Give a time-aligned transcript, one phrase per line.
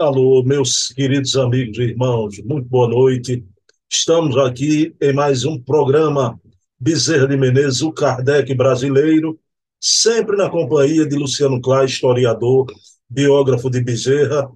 [0.00, 3.44] Alô, meus queridos amigos e irmãos, muito boa noite.
[3.86, 6.40] Estamos aqui em mais um programa
[6.78, 9.38] Bezerra de Menezes, o Kardec brasileiro,
[9.78, 12.72] sempre na companhia de Luciano Clay, historiador,
[13.10, 14.50] biógrafo de Bezerra,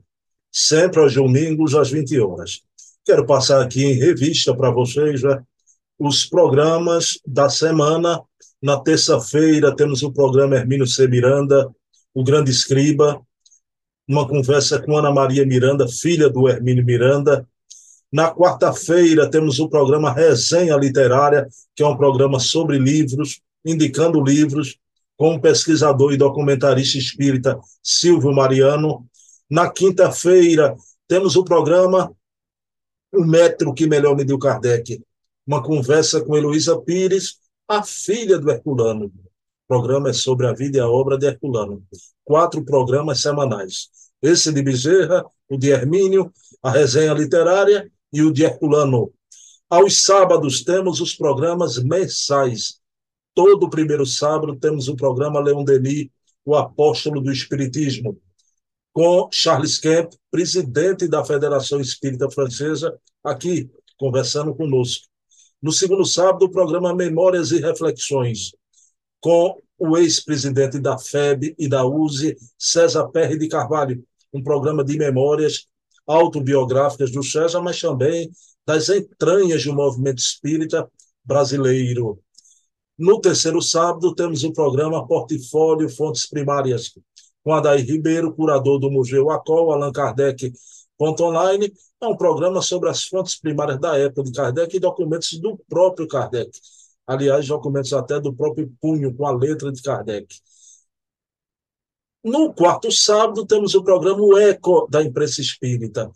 [0.51, 2.63] sempre aos domingos às 20 horas.
[3.05, 5.43] Quero passar aqui em revista para vocês né,
[5.99, 8.19] os programas da semana.
[8.63, 11.07] Na terça-feira temos o programa Hermínio C.
[11.07, 11.71] Miranda,
[12.15, 13.21] o grande escriba,
[14.07, 17.49] uma conversa com Ana Maria Miranda, filha do Hermínio Miranda.
[18.13, 24.79] Na quarta-feira temos o programa Resenha Literária, que é um programa sobre livros, indicando livros,
[25.17, 29.07] com o pesquisador e documentarista espírita Silvio Mariano.
[29.49, 30.77] Na quinta-feira
[31.09, 32.13] temos o programa
[33.13, 35.03] O Metro que Melhor Mediu Kardec,
[35.47, 37.37] uma conversa com Heloísa Pires,
[37.69, 39.11] a filha do Herculano.
[39.67, 41.83] Programa é sobre a vida e a obra de Herculano
[42.25, 43.89] quatro programas semanais.
[44.21, 49.13] Esse de Bezerra, o de Hermínio, a resenha literária e o de Herculano.
[49.69, 52.81] Aos sábados temos os programas mensais.
[53.35, 56.09] Todo primeiro sábado temos o programa Leon Denis,
[56.45, 58.19] o apóstolo do Espiritismo,
[58.93, 63.69] com Charles Kemp, presidente da Federação Espírita Francesa, aqui
[63.99, 65.07] conversando conosco.
[65.61, 68.53] No segundo sábado, o programa Memórias e Reflexões,
[69.25, 74.99] com o ex-presidente da FEB e da USE, César Perry de Carvalho, um programa de
[74.99, 75.67] memórias
[76.07, 78.31] autobiográficas do César, mas também
[78.67, 80.87] das entranhas do movimento espírita
[81.25, 82.21] brasileiro.
[82.99, 86.93] No terceiro sábado, temos o programa Portfólio Fontes Primárias,
[87.43, 90.53] com Adair Ribeiro, curador do Museu Acol, Allan Kardec.
[91.01, 95.59] Online é um programa sobre as fontes primárias da época de Kardec e documentos do
[95.67, 96.51] próprio Kardec
[97.07, 100.27] aliás, documentos até do próprio punho, com a letra de Kardec.
[102.23, 106.11] No quarto sábado, temos o programa O Eco da Imprensa Espírita,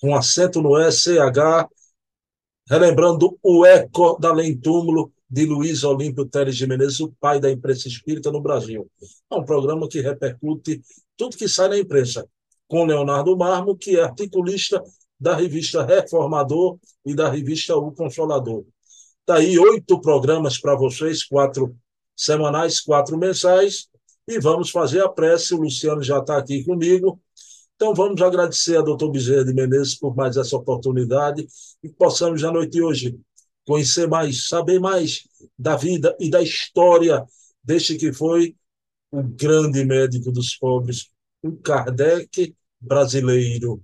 [0.00, 1.66] com acento no SH,
[2.68, 7.50] relembrando o Eco da Lei Túmulo de Luiz Olímpio Teres de Menezes, o pai da
[7.50, 8.90] imprensa espírita no Brasil.
[9.30, 10.82] É um programa que repercute
[11.16, 12.28] tudo que sai na imprensa,
[12.66, 14.82] com Leonardo Marmo, que é articulista
[15.18, 18.64] da revista Reformador e da revista O Consolador.
[19.20, 21.76] Está aí oito programas para vocês, quatro
[22.16, 23.88] semanais, quatro mensais,
[24.26, 25.54] e vamos fazer a prece.
[25.54, 27.20] O Luciano já está aqui comigo.
[27.76, 31.46] Então, vamos agradecer a doutor Bezerra de Menezes por mais essa oportunidade
[31.82, 33.18] e que possamos, na noite de hoje,
[33.66, 35.22] conhecer mais, saber mais
[35.58, 37.24] da vida e da história
[37.62, 38.56] deste que foi
[39.10, 41.08] o grande médico dos pobres,
[41.42, 43.82] o Kardec brasileiro.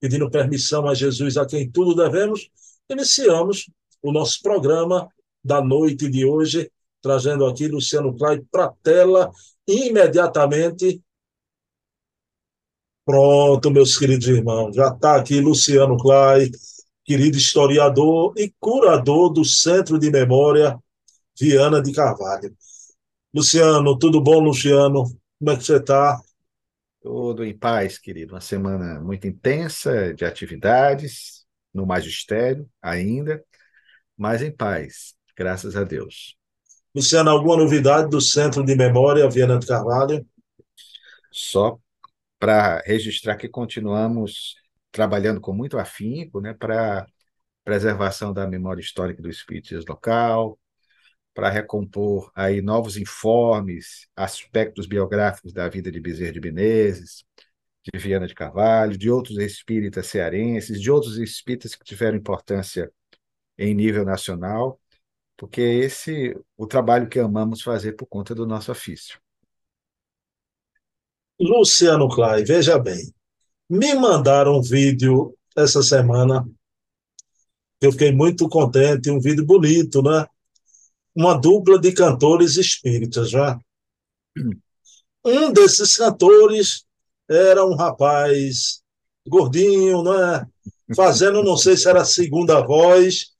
[0.00, 2.48] Pedindo permissão a Jesus, a quem tudo devemos,
[2.90, 3.66] iniciamos
[4.02, 5.08] o nosso programa
[5.42, 6.70] da noite de hoje,
[7.00, 9.30] trazendo aqui Luciano Clay para a tela
[9.66, 11.02] imediatamente.
[13.04, 16.50] Pronto, meus queridos irmãos, já está aqui Luciano Clay,
[17.04, 20.78] querido historiador e curador do Centro de Memória
[21.38, 22.54] Viana de Carvalho.
[23.34, 25.04] Luciano, tudo bom, Luciano?
[25.38, 26.20] Como é que você está?
[27.00, 28.34] Tudo em paz, querido.
[28.34, 33.42] Uma semana muito intensa de atividades no magistério ainda,
[34.16, 36.36] mas em paz, graças a Deus.
[36.94, 40.26] Luciano, alguma novidade do Centro de Memória Viana de Carvalho?
[41.30, 41.78] Só
[42.38, 44.56] para registrar que continuamos
[44.90, 47.06] trabalhando com muito afinco né, para
[47.64, 50.58] preservação da memória histórica do espírito local,
[51.32, 57.24] para recompor aí novos informes, aspectos biográficos da vida de Bezerra de Menezes,
[57.82, 62.92] de Viana de Carvalho, de outros espíritas cearenses, de outros espíritas que tiveram importância
[63.58, 64.80] em nível nacional,
[65.36, 69.20] porque é esse o trabalho que amamos fazer por conta do nosso ofício.
[71.40, 73.12] Luciano Clay, veja bem,
[73.68, 76.46] me mandaram um vídeo essa semana,
[77.80, 80.24] eu fiquei muito contente, um vídeo bonito, né?
[81.14, 83.58] Uma dupla de cantores espíritas, né?
[85.24, 86.84] Um desses cantores
[87.28, 88.82] era um rapaz
[89.26, 90.46] gordinho, né?
[90.94, 93.31] Fazendo, não sei se era a segunda voz,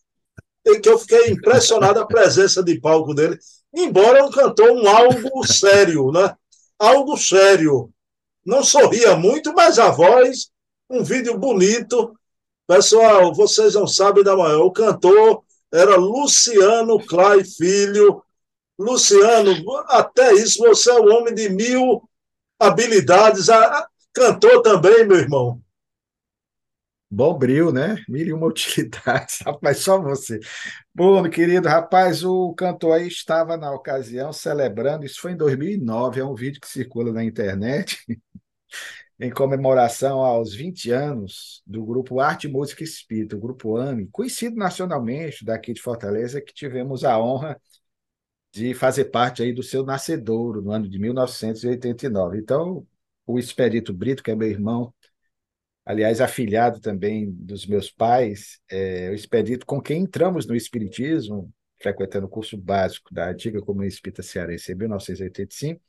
[0.80, 3.38] que eu fiquei impressionado a presença de palco dele,
[3.74, 6.34] embora um cantor um algo sério, né?
[6.78, 7.90] Algo sério.
[8.44, 10.50] Não sorria muito, mas a voz,
[10.90, 12.16] um vídeo bonito.
[12.66, 14.64] Pessoal, vocês não sabem da maior.
[14.64, 15.42] O cantor
[15.72, 18.22] era Luciano Clay Filho.
[18.78, 19.52] Luciano,
[19.88, 22.02] até isso você é um homem de mil
[22.58, 23.46] habilidades.
[24.12, 25.60] Cantor também, meu irmão.
[27.14, 28.02] Bom bril, né?
[28.08, 30.40] Mil e uma utilidades, rapaz, só você.
[30.94, 36.24] Bruno, querido, rapaz, o cantor aí estava na ocasião celebrando, isso foi em 2009, é
[36.24, 37.98] um vídeo que circula na internet.
[39.20, 44.56] em comemoração aos 20 anos do grupo Arte, Música e Espírito, o grupo AME, conhecido
[44.56, 47.60] nacionalmente daqui de Fortaleza, que tivemos a honra
[48.52, 52.38] de fazer parte aí do seu nascedouro no ano de 1989.
[52.38, 52.86] Então,
[53.26, 54.94] o Expedito Brito, que é meu irmão,
[55.84, 62.26] aliás, afilhado também dos meus pais, é, o Expedito, com quem entramos no Espiritismo, frequentando
[62.26, 65.80] o curso básico da antiga Comunidade Espírita Cearense em 1985,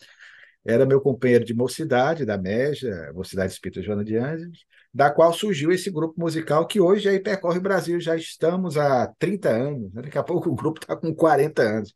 [0.65, 5.71] era meu companheiro de mocidade, da MEJA, Mocidade Espírita Joana de Anjos, da qual surgiu
[5.71, 10.03] esse grupo musical que hoje aí percorre o Brasil, já estamos há 30 anos, né?
[10.03, 11.93] daqui a pouco o grupo está com 40 anos.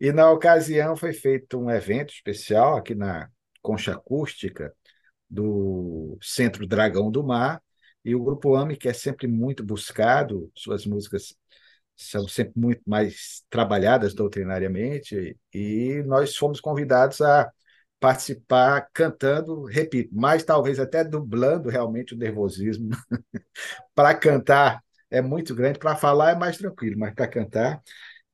[0.00, 3.28] E na ocasião foi feito um evento especial aqui na
[3.62, 4.72] Concha Acústica
[5.28, 7.62] do Centro Dragão do Mar,
[8.04, 11.34] e o Grupo AME, que é sempre muito buscado, suas músicas
[11.96, 17.50] são sempre muito mais trabalhadas doutrinariamente, e nós fomos convidados a
[18.00, 22.90] participar cantando, repito, mas talvez até dublando realmente o nervosismo.
[23.94, 27.82] para cantar é muito grande, para falar é mais tranquilo, mas para cantar.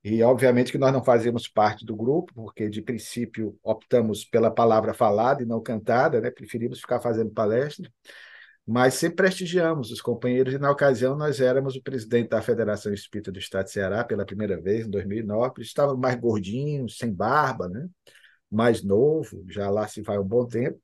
[0.02, 4.94] E obviamente que nós não fazemos parte do grupo, porque de princípio optamos pela palavra
[4.94, 6.31] falada e não cantada, né?
[6.31, 7.91] preferimos ficar fazendo palestra,
[8.67, 13.31] mas sempre prestigiamos os companheiros, e na ocasião nós éramos o presidente da Federação Espírita
[13.32, 17.87] do Estado de Ceará pela primeira vez, em 2009, estávamos mais gordinhos, sem barba, né?
[18.50, 20.81] mais novo, já lá se vai um bom tempo,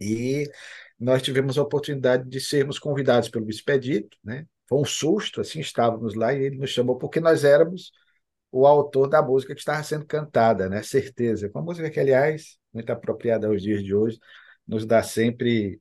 [0.00, 0.50] e
[0.98, 4.46] nós tivemos a oportunidade de sermos convidados pelo Expedito, né?
[4.68, 7.90] Foi um susto, assim, estávamos lá e ele nos chamou porque nós éramos
[8.50, 10.82] o autor da música que estava sendo cantada, né?
[10.82, 11.50] Certeza.
[11.54, 14.18] Uma música que, aliás, muito apropriada aos dias de hoje,
[14.66, 15.80] nos dá sempre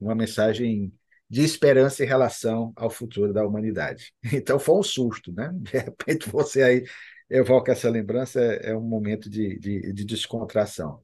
[0.00, 0.92] uma mensagem
[1.28, 4.12] de esperança em relação ao futuro da humanidade.
[4.32, 5.50] Então foi um susto, né?
[5.54, 6.84] De repente você aí
[7.28, 11.00] evoca essa lembrança, é um momento de, de, de descontração.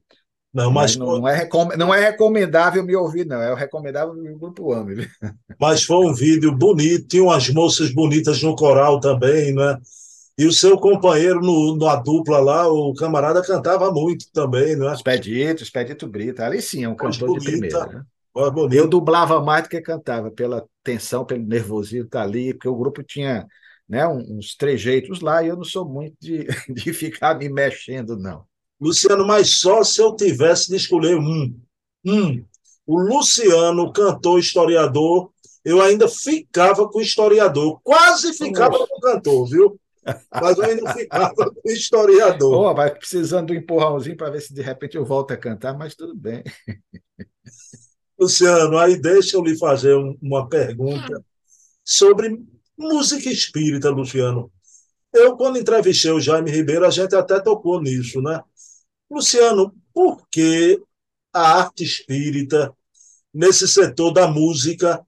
[0.53, 1.69] Não, mas, mas não, não, é recom...
[1.79, 3.41] não é recomendável me ouvir, não.
[3.41, 5.09] É recomendável o Grupo AME.
[5.59, 9.79] Mas foi um vídeo bonito, tinha umas moças bonitas no coral também, né?
[10.39, 14.93] E o seu companheiro no, na dupla lá, o camarada cantava muito também, né?
[14.93, 16.47] Expedito, Expedito Brita.
[16.47, 17.87] Ali sim, é um cantor de primeira.
[17.87, 18.05] Né?
[18.73, 23.03] Eu dublava mais do que cantava, pela tensão, pelo nervosismo tá ali, porque o grupo
[23.03, 23.47] tinha
[23.87, 28.45] né, uns trejeitos lá e eu não sou muito de, de ficar me mexendo, não.
[28.81, 31.55] Luciano, mas só se eu tivesse de escolher um.
[32.05, 32.45] Um.
[32.87, 35.31] O Luciano, cantor, historiador,
[35.65, 37.81] eu ainda ficava com o historiador.
[37.85, 39.81] Quase ficava com o cantor, viu?
[40.33, 42.71] Mas eu ainda ficava historiador.
[42.71, 45.77] Oh, vai precisando do um empurrãozinho para ver se de repente eu volto a cantar,
[45.77, 46.43] mas tudo bem.
[48.19, 51.25] Luciano, aí deixa eu lhe fazer uma pergunta
[51.85, 52.41] sobre
[52.77, 54.51] música espírita, Luciano.
[55.13, 58.41] Eu, quando entrevistei o Jaime Ribeiro, a gente até tocou nisso, né?
[59.11, 60.81] Luciano, por que
[61.33, 62.75] a arte espírita,
[63.33, 65.05] nesse setor da música,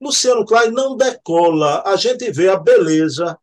[0.00, 1.82] Luciano Klein não decola?
[1.86, 3.38] A gente vê a beleza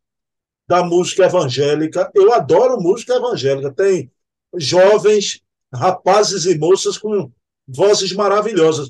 [0.71, 2.09] da música evangélica.
[2.15, 3.73] Eu adoro música evangélica.
[3.73, 4.09] Tem
[4.56, 5.41] jovens,
[5.73, 7.29] rapazes e moças com
[7.68, 8.89] vozes maravilhosas.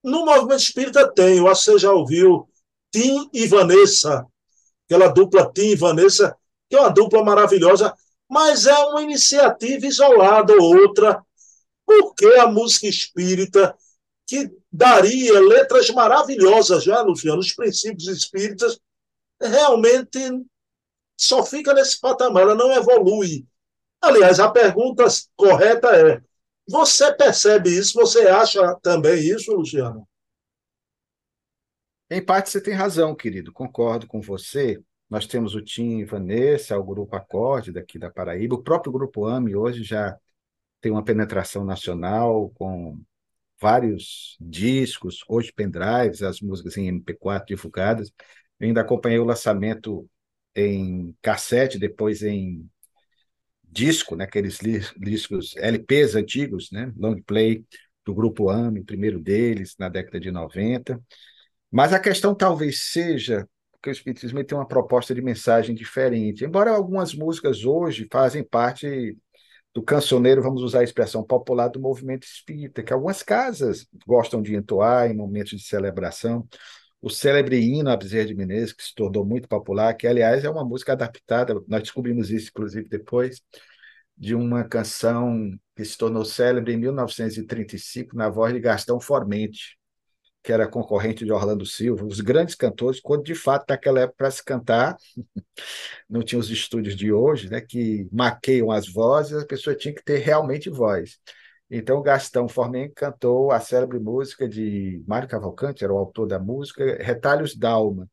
[0.00, 2.48] No movimento espírita tem, você já ouviu
[2.92, 4.24] Tim e Vanessa,
[4.86, 6.36] aquela dupla Tim e Vanessa,
[6.70, 7.92] que é uma dupla maravilhosa
[8.30, 11.22] mas é uma iniciativa isolada ou outra,
[11.84, 13.76] porque a música espírita,
[14.26, 18.80] que daria letras maravilhosas já, Luciano, os princípios espíritas,
[19.38, 20.18] realmente
[21.16, 23.46] só fica nesse patamar, ela não evolui.
[24.00, 25.04] Aliás, a pergunta
[25.36, 26.20] correta é:
[26.68, 27.94] você percebe isso?
[27.94, 30.06] Você acha também isso, Luciano?
[32.10, 34.82] Em parte você tem razão, querido, concordo com você.
[35.08, 38.54] Nós temos o Tim Vanessa, o Grupo Acorde daqui da Paraíba.
[38.54, 40.16] O próprio Grupo AME hoje já
[40.80, 43.00] tem uma penetração nacional com
[43.60, 48.12] vários discos, hoje pendrives, as músicas em MP4 divulgadas.
[48.58, 50.08] Eu ainda acompanhei o lançamento
[50.54, 52.68] em cassete, depois em
[53.64, 54.58] disco, né, aqueles
[54.98, 57.64] discos LPs antigos, né, long play
[58.04, 61.00] do Grupo AME, o primeiro deles, na década de 90.
[61.70, 66.44] Mas a questão talvez seja porque o Espiritismo tem uma proposta de mensagem diferente.
[66.44, 69.18] Embora algumas músicas hoje fazem parte
[69.74, 74.54] do cancioneiro, vamos usar a expressão popular, do movimento espírita, que algumas casas gostam de
[74.54, 76.46] entoar em momentos de celebração.
[77.02, 80.50] O célebre hino a Bezerra de Menezes, que se tornou muito popular, que, aliás, é
[80.50, 83.42] uma música adaptada, nós descobrimos isso, inclusive, depois,
[84.16, 89.78] de uma canção que se tornou célebre em 1935, na voz de Gastão Formente,
[90.42, 94.30] que era concorrente de Orlando Silva, os grandes cantores, quando de fato naquela época para
[94.30, 94.96] se cantar,
[96.08, 100.04] não tinha os estúdios de hoje, né, que maqueiam as vozes, a pessoa tinha que
[100.04, 101.18] ter realmente voz.
[101.74, 106.98] Então, Gastão Formen cantou a célebre música de Mário Cavalcante, era o autor da música,
[107.00, 108.06] Retalhos d'Alma,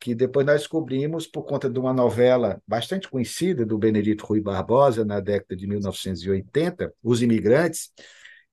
[0.00, 5.04] que depois nós descobrimos por conta de uma novela bastante conhecida do Benedito Rui Barbosa,
[5.04, 7.92] na década de 1980, Os Imigrantes.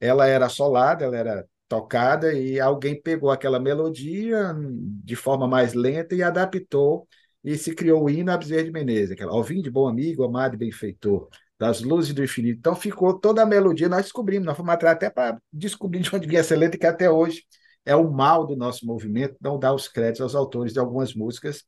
[0.01, 6.13] Ela era assolada, ela era tocada e alguém pegou aquela melodia de forma mais lenta
[6.13, 7.08] e adaptou
[7.41, 10.55] e se criou o hino a Bezerra de Menezes, aquela Ó de bom amigo, amado
[10.55, 11.29] e benfeitor,
[11.62, 12.58] das luzes do infinito.
[12.58, 16.27] Então ficou toda a melodia, nós descobrimos, nós fomos atrás até para descobrir de onde
[16.27, 17.44] vinha essa letra, que até hoje
[17.86, 21.63] é o mal do nosso movimento não dar os créditos aos autores de algumas músicas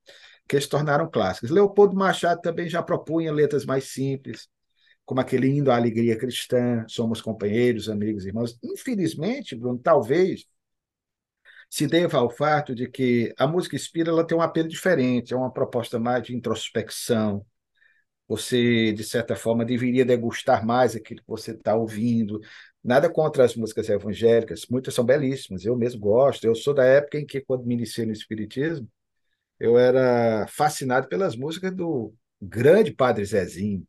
[0.49, 1.51] que se tornaram clássicas.
[1.51, 4.47] Leopoldo Machado também já propunha letras mais simples,
[5.05, 8.57] como aquele hino à alegria cristã, somos companheiros, amigos, irmãos.
[8.63, 10.45] Infelizmente, Bruno, talvez
[11.69, 15.37] se deva ao fato de que a música espírita ela tem um apelo diferente, é
[15.37, 17.45] uma proposta mais de introspecção.
[18.27, 22.39] Você, de certa forma, deveria degustar mais aquilo que você está ouvindo.
[22.83, 26.45] Nada contra as músicas evangélicas, muitas são belíssimas, eu mesmo gosto.
[26.45, 28.87] Eu sou da época em que, quando me iniciei no Espiritismo,
[29.59, 33.85] eu era fascinado pelas músicas do grande Padre Zezinho.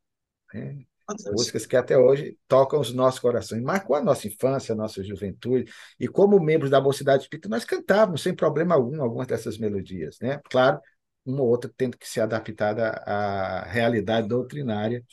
[0.53, 0.85] Né?
[1.33, 5.71] Músicas que até hoje tocam os nossos corações, marcou a nossa infância, a nossa juventude.
[6.01, 10.19] E como membros da Mocidade Espírita, nós cantávamos sem problema algum algumas dessas melodias.
[10.21, 10.41] Né?
[10.49, 10.81] Claro,
[11.25, 15.05] uma ou outra tendo que ser adaptada à realidade doutrinária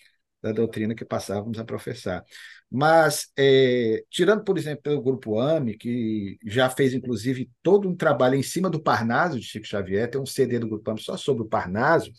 [0.42, 2.24] da doutrina que passávamos a professar.
[2.70, 8.36] Mas, é, tirando, por exemplo, pelo Grupo AME, que já fez, inclusive, todo um trabalho
[8.36, 11.44] em cima do Parnaso de Chico Xavier, tem um CD do Grupo AME só sobre
[11.44, 12.12] o Parnaso,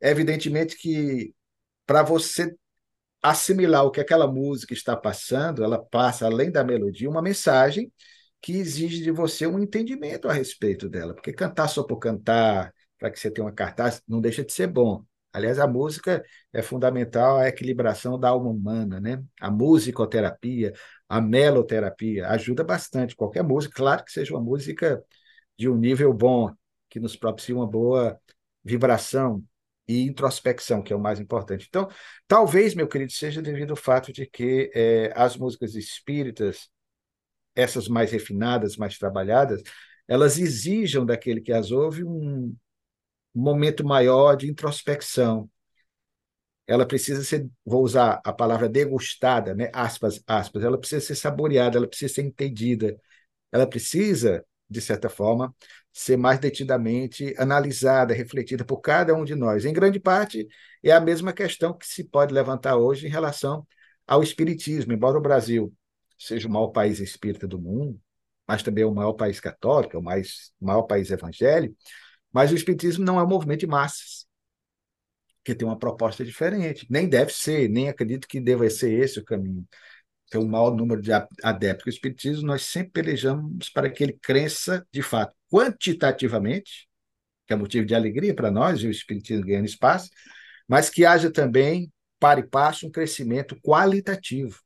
[0.00, 1.34] é evidentemente que
[1.86, 2.54] para você
[3.22, 7.92] assimilar o que aquela música está passando, ela passa, além da melodia, uma mensagem
[8.40, 11.14] que exige de você um entendimento a respeito dela.
[11.14, 14.68] Porque cantar só por cantar, para que você tenha uma cartaz, não deixa de ser
[14.68, 15.04] bom.
[15.32, 19.22] Aliás, a música é fundamental à equilibração da alma humana, né?
[19.40, 20.72] A musicoterapia,
[21.08, 23.16] a meloterapia ajuda bastante.
[23.16, 25.02] Qualquer música, claro que seja uma música
[25.56, 26.52] de um nível bom,
[26.88, 28.20] que nos propicie uma boa
[28.64, 29.44] vibração,
[29.90, 31.66] e introspecção, que é o mais importante.
[31.68, 31.88] Então,
[32.28, 36.68] talvez, meu querido, seja devido ao fato de que é, as músicas espíritas,
[37.56, 39.60] essas mais refinadas, mais trabalhadas,
[40.06, 42.54] elas exijam daquele que as ouve um
[43.34, 45.48] momento maior de introspecção.
[46.66, 49.70] Ela precisa ser, vou usar a palavra degustada, né?
[49.72, 52.96] aspas, aspas, ela precisa ser saboreada, ela precisa ser entendida,
[53.50, 55.54] ela precisa, de certa forma,
[55.92, 59.64] ser mais detidamente analisada, refletida por cada um de nós.
[59.64, 60.46] Em grande parte,
[60.82, 63.66] é a mesma questão que se pode levantar hoje em relação
[64.06, 64.92] ao espiritismo.
[64.92, 65.74] Embora o Brasil
[66.18, 68.00] seja o maior país espírita do mundo,
[68.46, 71.76] mas também é o maior país católico, é o mais, maior país evangélico,
[72.32, 74.26] mas o espiritismo não é um movimento de massas,
[75.44, 76.86] que tem uma proposta diferente.
[76.90, 79.66] Nem deve ser, nem acredito que deva ser esse o caminho
[80.30, 81.10] ter um maior número de
[81.42, 81.86] adeptos.
[81.86, 86.88] O Espiritismo, nós sempre pelejamos para que ele cresça, de fato, quantitativamente,
[87.46, 90.08] que é motivo de alegria para nós, e o Espiritismo ganhando espaço,
[90.68, 94.60] mas que haja também, para e passo, um crescimento qualitativo,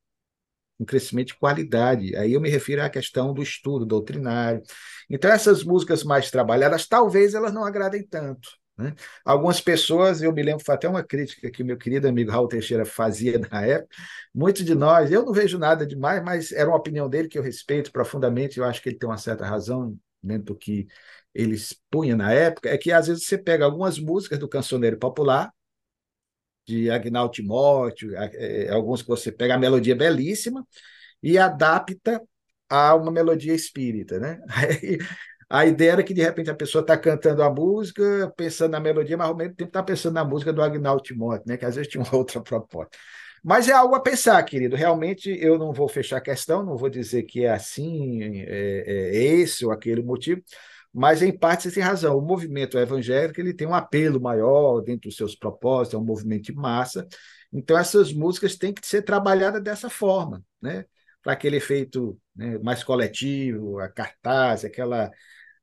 [0.84, 2.14] um crescimento de qualidade.
[2.16, 4.62] Aí eu me refiro à questão do estudo doutrinário.
[5.10, 8.48] Então, essas músicas mais trabalhadas, talvez elas não agradem tanto.
[8.76, 8.94] Né?
[9.24, 12.48] Algumas pessoas, eu me lembro, foi até uma crítica que o meu querido amigo Raul
[12.48, 13.94] Teixeira fazia na época.
[14.34, 17.42] Muitos de nós, eu não vejo nada demais, mas era uma opinião dele que eu
[17.42, 18.58] respeito profundamente.
[18.58, 20.86] Eu acho que ele tem uma certa razão dentro do que
[21.34, 22.68] ele expunha na época.
[22.68, 25.52] É que às vezes você pega algumas músicas do cancioneiro popular,
[26.66, 30.66] de Agnaldo Timóteo, é, alguns que você pega a melodia belíssima
[31.22, 32.22] e adapta
[32.68, 34.40] a uma melodia espírita, né?
[35.48, 39.16] A ideia era que, de repente, a pessoa está cantando a música, pensando na melodia,
[39.16, 41.56] mas ao mesmo tempo está pensando na música do Agnaldo Timóteo, né?
[41.56, 42.96] que às vezes tinha uma outra proposta.
[43.42, 44.74] Mas é algo a pensar, querido.
[44.74, 49.16] Realmente, eu não vou fechar a questão, não vou dizer que é assim, é, é
[49.16, 50.42] esse ou aquele motivo,
[50.94, 52.16] mas em parte você tem razão.
[52.16, 56.44] O movimento evangélico ele tem um apelo maior dentro dos seus propósitos, é um movimento
[56.44, 57.06] de massa.
[57.52, 60.84] Então, essas músicas têm que ser trabalhadas dessa forma, né?
[61.24, 65.10] para aquele efeito né, mais coletivo, a cartaz, aquela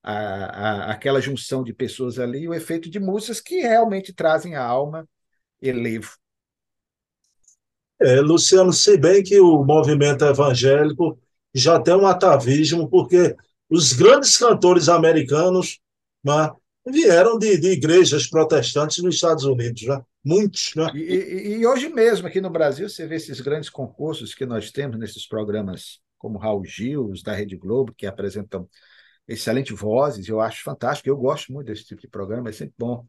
[0.03, 4.63] a, a, aquela junção de pessoas ali, o efeito de músicas que realmente trazem a
[4.63, 5.07] alma
[5.61, 6.17] elevo.
[8.01, 11.19] É, Luciano, se bem que o movimento evangélico
[11.53, 13.35] já tem um atavismo, porque
[13.71, 15.79] os grandes cantores americanos
[16.23, 16.51] né,
[16.85, 20.01] vieram de, de, igrejas protestantes nos Estados Unidos, né?
[20.23, 20.73] muitos.
[20.75, 20.91] Né?
[20.93, 24.99] E, e, hoje mesmo, aqui no Brasil, você vê esses grandes concursos que nós temos
[24.99, 28.67] nesses programas, como Raul Gil, os da Rede Globo, que apresentam
[29.25, 33.05] excelentes vozes, eu acho fantástico, eu gosto muito desse tipo de programa, é sempre bom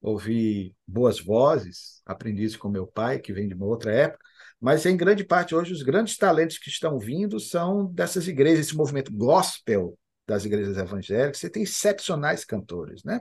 [0.00, 4.24] ouvir boas vozes, aprendi isso com meu pai, que vem de uma outra época,
[4.58, 8.76] mas em grande parte hoje os grandes talentos que estão vindo são dessas igrejas, esse
[8.76, 13.20] movimento gospel das igrejas evangélicas, você tem excepcionais cantores, né?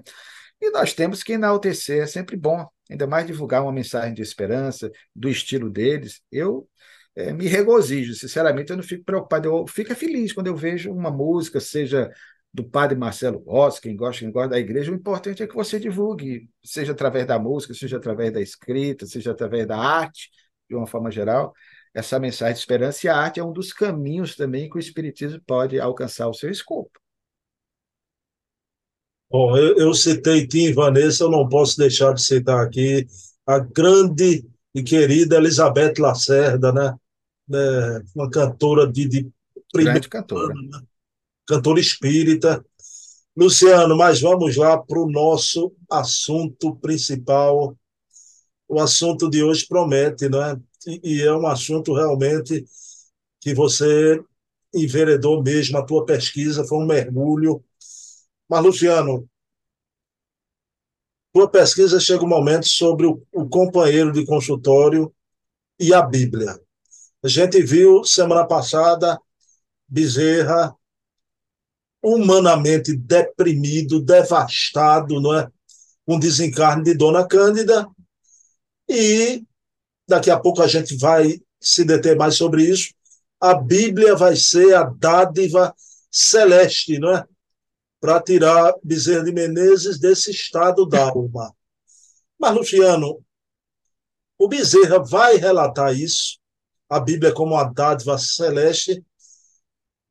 [0.61, 4.91] E nós temos que enaltecer, é sempre bom, ainda mais divulgar uma mensagem de esperança,
[5.15, 6.21] do estilo deles.
[6.31, 6.67] Eu
[7.15, 11.11] é, me regozijo, sinceramente, eu não fico preocupado, eu fico feliz quando eu vejo uma
[11.11, 12.11] música, seja
[12.53, 15.77] do padre Marcelo Rossi, quem gosta, quem gosta da igreja, o importante é que você
[15.77, 20.29] divulgue, seja através da música, seja através da escrita, seja através da arte,
[20.69, 21.53] de uma forma geral,
[21.95, 25.41] essa mensagem de esperança e a arte é um dos caminhos também que o Espiritismo
[25.47, 26.91] pode alcançar o seu escopo.
[29.31, 33.07] Bom, eu, eu citei Tim e Vanessa, eu não posso deixar de citar aqui
[33.47, 36.93] a grande e querida Elizabeth Lacerda, né?
[37.47, 38.03] né?
[38.13, 39.31] Uma cantora de, de
[39.73, 40.53] grande cantora.
[40.53, 40.81] Né?
[41.47, 42.63] Cantora espírita.
[43.37, 47.75] Luciano, mas vamos lá para o nosso assunto principal.
[48.67, 50.59] O assunto de hoje promete, né?
[50.59, 52.65] E, e é um assunto realmente
[53.39, 54.21] que você
[54.73, 57.63] enveredou mesmo, a tua pesquisa foi um mergulho
[58.47, 59.27] mas, Luciano,
[61.33, 65.13] tua pesquisa chega um momento sobre o, o companheiro de consultório
[65.79, 66.59] e a Bíblia.
[67.23, 69.19] A gente viu semana passada
[69.87, 70.75] Bezerra
[72.01, 75.49] humanamente deprimido, devastado, não é?
[76.05, 77.87] Com desencarne de Dona Cândida.
[78.87, 79.43] E
[80.07, 82.93] daqui a pouco a gente vai se deter mais sobre isso.
[83.39, 85.73] A Bíblia vai ser a dádiva
[86.11, 87.25] celeste, não é?
[88.05, 91.51] para tirar Bezerra de Menezes desse estado d'alma.
[92.39, 93.19] Mas, Luciano,
[94.37, 96.37] o Bezerra vai relatar isso,
[96.87, 99.03] a Bíblia como uma dádiva celeste,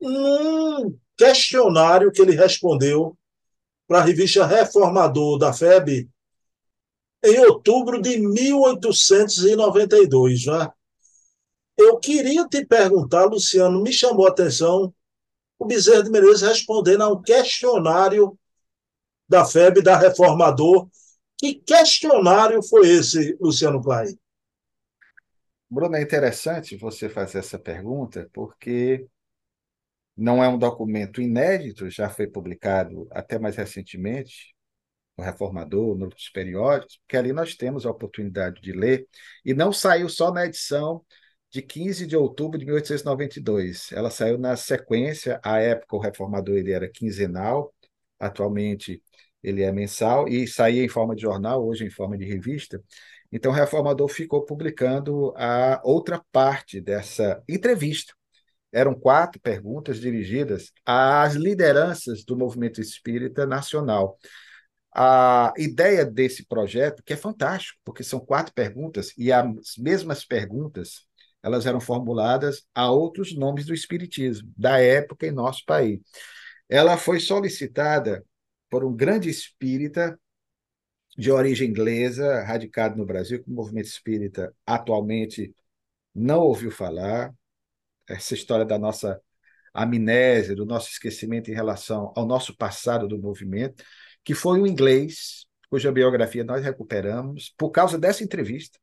[0.00, 3.16] num questionário que ele respondeu
[3.86, 6.08] para a revista Reformador da FEB
[7.24, 10.46] em outubro de 1892.
[10.46, 10.70] Né?
[11.76, 14.94] Eu queria te perguntar, Luciano, me chamou a atenção
[15.58, 18.38] o Bezerra de Menezes respondendo a um questionário
[19.28, 20.88] da FEB, da Reformador.
[21.38, 24.18] Que questionário foi esse, Luciano Klein?
[25.70, 29.06] Bruno, é interessante você fazer essa pergunta, porque
[30.16, 34.53] não é um documento inédito, já foi publicado até mais recentemente
[35.16, 39.06] no Reformador, nos periódicos, porque ali nós temos a oportunidade de ler,
[39.44, 41.04] e não saiu só na edição
[41.50, 43.92] de 15 de outubro de 1892.
[43.92, 47.72] Ela saiu na sequência, à época o reformador ele era quinzenal,
[48.18, 49.02] atualmente
[49.42, 52.82] ele é mensal e saía em forma de jornal, hoje em forma de revista.
[53.30, 58.14] Então o reformador ficou publicando a outra parte dessa entrevista.
[58.72, 64.18] Eram quatro perguntas dirigidas às lideranças do movimento espírita nacional.
[64.94, 71.06] A ideia desse projeto, que é fantástico, porque são quatro perguntas e as mesmas perguntas
[71.42, 76.00] elas eram formuladas a outros nomes do espiritismo da época em nosso país.
[76.68, 78.24] Ela foi solicitada
[78.70, 80.18] por um grande espírita
[81.16, 85.54] de origem inglesa, radicado no Brasil, que o movimento espírita atualmente
[86.14, 87.32] não ouviu falar.
[88.08, 89.20] Essa história da nossa
[89.72, 93.84] amnésia, do nosso esquecimento em relação ao nosso passado do movimento,
[94.24, 98.78] que foi um inglês, cuja biografia nós recuperamos por causa dessa entrevista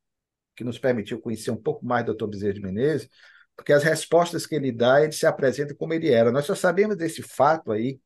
[0.56, 2.28] que nos permitiu conhecer um pouco mais do Dr.
[2.28, 3.10] Bezerra de Menezes,
[3.56, 6.32] porque as respostas que ele dá, ele se apresenta como ele era.
[6.32, 8.00] Nós só sabemos desse fato aí,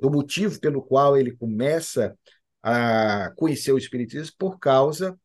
[0.00, 2.16] do motivo pelo qual ele começa
[2.62, 5.18] a conhecer o Espiritismo, por causa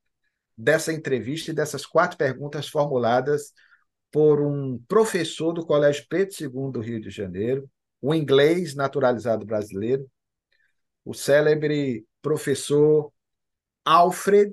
[0.57, 3.51] dessa entrevista e dessas quatro perguntas formuladas
[4.11, 7.69] por um professor do Colégio Pedro II do Rio de Janeiro,
[8.01, 10.09] um inglês naturalizado brasileiro,
[11.05, 13.13] o célebre professor
[13.85, 14.51] Alfred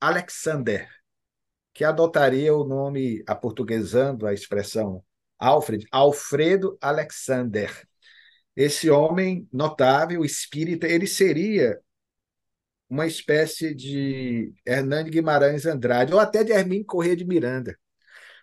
[0.00, 0.88] Alexander
[1.78, 5.00] que adotaria o nome, aportuguesando a expressão
[5.38, 7.70] Alfred, Alfredo Alexander.
[8.56, 11.78] Esse homem notável, espírita, ele seria
[12.90, 17.78] uma espécie de Hernani Guimarães Andrade, ou até de Hermínio Corrêa de Miranda,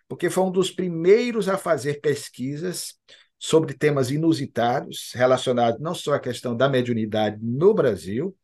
[0.08, 2.98] porque foi um dos primeiros a fazer pesquisas
[3.46, 8.36] sobre temas inusitados, relacionados não só à questão da mediunidade no Brasil,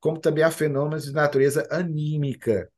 [0.00, 2.68] como também a fenômenos de natureza anímica,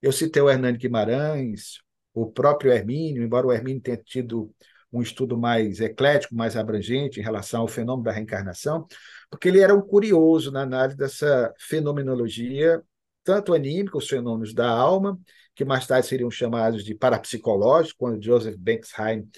[0.00, 1.80] eu citei o Hernani Guimarães,
[2.14, 4.54] o próprio Hermínio, embora o Hermínio tenha tido
[4.92, 8.86] um estudo mais eclético, mais abrangente em relação ao fenômeno da reencarnação,
[9.28, 12.80] porque ele era um curioso na análise dessa fenomenologia,
[13.24, 15.18] tanto anímica, os fenômenos da alma,
[15.56, 19.28] que mais tarde seriam chamados de parapsicológicos, quando Joseph Banksheim,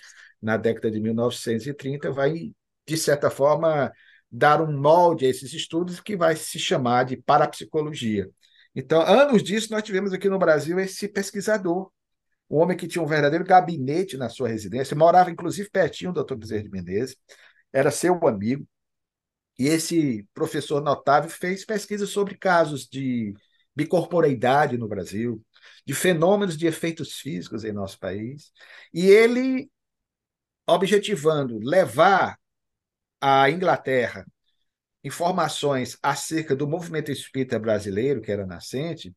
[0.41, 2.53] na década de 1930, vai,
[2.87, 3.93] de certa forma,
[4.31, 8.29] dar um molde a esses estudos que vai se chamar de parapsicologia.
[8.75, 11.91] Então, anos disso, nós tivemos aqui no Brasil esse pesquisador,
[12.51, 16.37] um homem que tinha um verdadeiro gabinete na sua residência, morava inclusive pertinho do Dr.
[16.37, 17.17] Bezerra de Menezes,
[17.73, 18.67] era seu amigo,
[19.59, 23.35] e esse professor notável fez pesquisas sobre casos de
[23.75, 25.43] bicorporeidade no Brasil,
[25.85, 28.53] de fenômenos de efeitos físicos em nosso país,
[28.93, 29.71] e ele,
[30.69, 32.39] objetivando levar
[33.21, 34.27] à Inglaterra
[35.03, 39.15] informações acerca do movimento espírita brasileiro, que era nascente,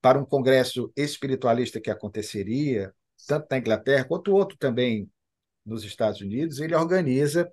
[0.00, 2.94] para um congresso espiritualista que aconteceria,
[3.26, 5.10] tanto na Inglaterra quanto outro também
[5.64, 7.50] nos Estados Unidos, ele organiza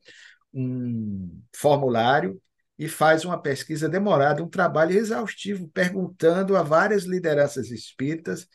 [0.54, 2.40] um formulário
[2.78, 8.48] e faz uma pesquisa demorada, um trabalho exaustivo, perguntando a várias lideranças espíritas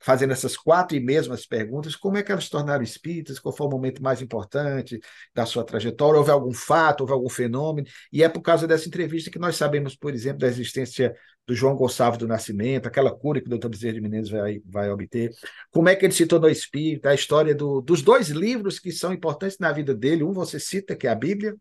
[0.00, 3.66] fazendo essas quatro e mesmas perguntas, como é que elas se tornaram espíritas, qual foi
[3.66, 5.00] o momento mais importante
[5.34, 9.30] da sua trajetória, houve algum fato, houve algum fenômeno, e é por causa dessa entrevista
[9.30, 11.14] que nós sabemos, por exemplo, da existência
[11.46, 14.90] do João Gonçalves do Nascimento, aquela cura que o doutor Bezerra de Menezes vai, vai
[14.90, 15.30] obter,
[15.70, 19.12] como é que ele se tornou espírita, a história do, dos dois livros que são
[19.12, 21.56] importantes na vida dele, um você cita, que é a Bíblia,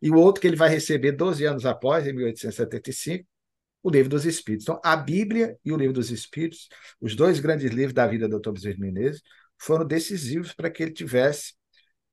[0.00, 3.26] e o outro que ele vai receber 12 anos após, em 1875,
[3.88, 4.64] o Livro dos Espíritos.
[4.64, 6.68] Então, a Bíblia e o Livro dos Espíritos,
[7.00, 8.52] os dois grandes livros da vida do Dr.
[8.52, 9.22] Bezerra Menezes,
[9.58, 11.54] foram decisivos para que ele tivesse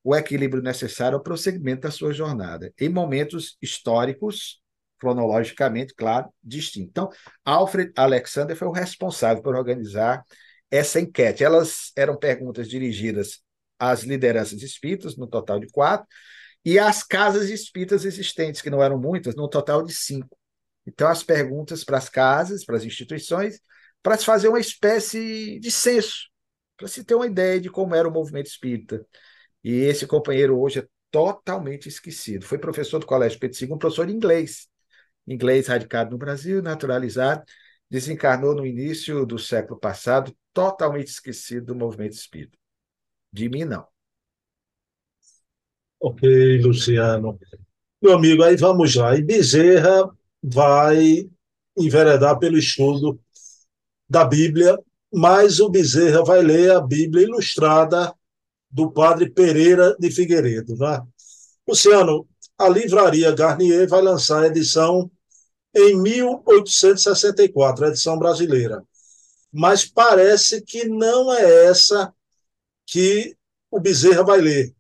[0.03, 4.61] o equilíbrio necessário ao prosseguimento da sua jornada, em momentos históricos,
[4.99, 6.89] cronologicamente, claro, distintos.
[6.89, 7.09] Então,
[7.43, 10.23] Alfred Alexander foi o responsável por organizar
[10.71, 11.43] essa enquete.
[11.43, 13.41] Elas eram perguntas dirigidas
[13.77, 16.07] às lideranças espíritas, no total de quatro,
[16.63, 20.37] e às casas espíritas existentes, que não eram muitas, no total de cinco.
[20.85, 23.59] Então, as perguntas para as casas, para as instituições,
[24.03, 26.29] para se fazer uma espécie de censo,
[26.77, 29.05] para se ter uma ideia de como era o movimento espírita.
[29.63, 32.45] E esse companheiro hoje é totalmente esquecido.
[32.45, 34.67] Foi professor do Colégio Pedro II, professor de inglês.
[35.27, 37.43] Inglês radicado no Brasil, naturalizado,
[37.89, 42.57] desencarnou no início do século passado, totalmente esquecido do movimento espírita.
[43.31, 43.87] De mim, não.
[45.99, 47.39] Ok, Luciano.
[47.99, 49.15] Meu amigo, aí vamos lá.
[49.15, 50.09] E Bezerra
[50.47, 51.27] vai
[51.75, 53.19] enveredar pelo estudo
[54.07, 54.77] da Bíblia,
[55.11, 58.13] mas o Bezerra vai ler a Bíblia ilustrada
[58.69, 60.75] do padre Pereira de Figueiredo.
[60.75, 61.01] Né?
[61.67, 62.27] Luciano,
[62.57, 65.09] a livraria Garnier vai lançar a edição
[65.73, 68.83] em 1864, a edição brasileira.
[69.51, 72.13] Mas parece que não é essa
[72.85, 73.35] que
[73.71, 74.75] o Bezerra vai ler.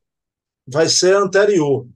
[0.67, 1.87] Vai ser anterior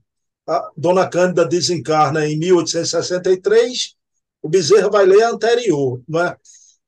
[0.50, 3.94] a Dona Cândida desencarna em 1863,
[4.42, 6.36] o Bezerra vai ler a anterior, não é?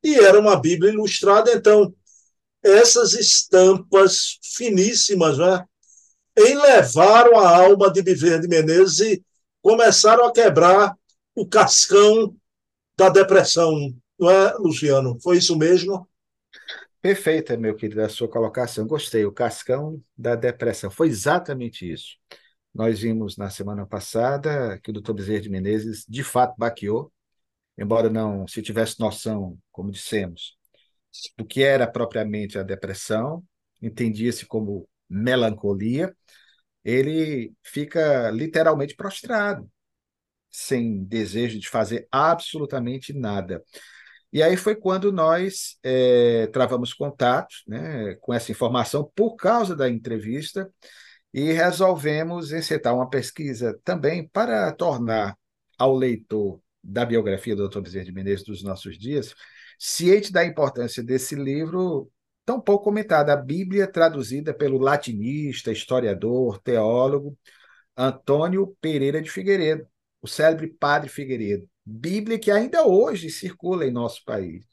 [0.03, 1.95] E era uma Bíblia ilustrada, então
[2.61, 5.65] essas estampas finíssimas, não é?
[6.37, 9.25] Enlevaram a alma de Bezerra de Menezes e
[9.61, 10.97] começaram a quebrar
[11.33, 12.35] o cascão
[12.97, 15.19] da depressão, não é, Luciano?
[15.23, 16.09] Foi isso mesmo?
[17.01, 18.87] Perfeita, meu querido, a sua colocação.
[18.87, 19.25] Gostei.
[19.25, 20.91] O cascão da depressão.
[20.91, 22.17] Foi exatamente isso.
[22.75, 27.13] Nós vimos na semana passada que o doutor Bezerra de Menezes de fato baqueou,
[27.77, 30.57] embora não se tivesse noção, como dissemos,
[31.37, 33.45] do que era propriamente a depressão,
[33.81, 36.15] entendia-se como melancolia,
[36.85, 39.71] ele fica literalmente prostrado,
[40.51, 43.63] sem desejo de fazer absolutamente nada.
[44.33, 49.91] E aí foi quando nós é, travamos contato né, com essa informação por causa da
[49.91, 50.73] entrevista
[51.33, 55.37] e resolvemos encetar uma pesquisa também para tornar
[55.79, 57.81] ao leitor da biografia do Dr.
[57.81, 59.35] Bezerra de Menezes dos nossos dias
[59.85, 62.09] ciente da importância desse livro
[62.45, 67.37] tão pouco comentado, a Bíblia traduzida pelo latinista, historiador, teólogo
[67.97, 69.85] Antônio Pereira de Figueiredo,
[70.21, 71.69] o célebre Padre Figueiredo.
[71.85, 74.65] Bíblia que ainda hoje circula em nosso país.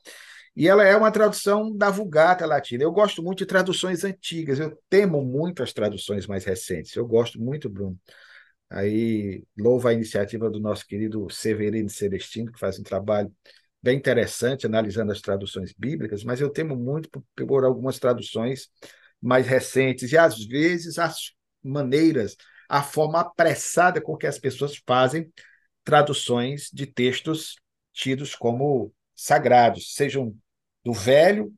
[0.60, 2.84] E ela é uma tradução da Vulgata Latina.
[2.84, 6.94] Eu gosto muito de traduções antigas, eu temo muito as traduções mais recentes.
[6.98, 7.98] Eu gosto muito, Bruno.
[8.70, 13.34] Aí louva a iniciativa do nosso querido Severino Celestino, que faz um trabalho
[13.82, 18.68] bem interessante analisando as traduções bíblicas, mas eu temo muito por, por algumas traduções
[19.22, 21.32] mais recentes e às vezes as
[21.64, 22.36] maneiras,
[22.68, 25.32] a forma apressada com que as pessoas fazem
[25.86, 27.56] traduções de textos
[27.94, 30.36] tidos como sagrados, sejam
[30.90, 31.54] do Velho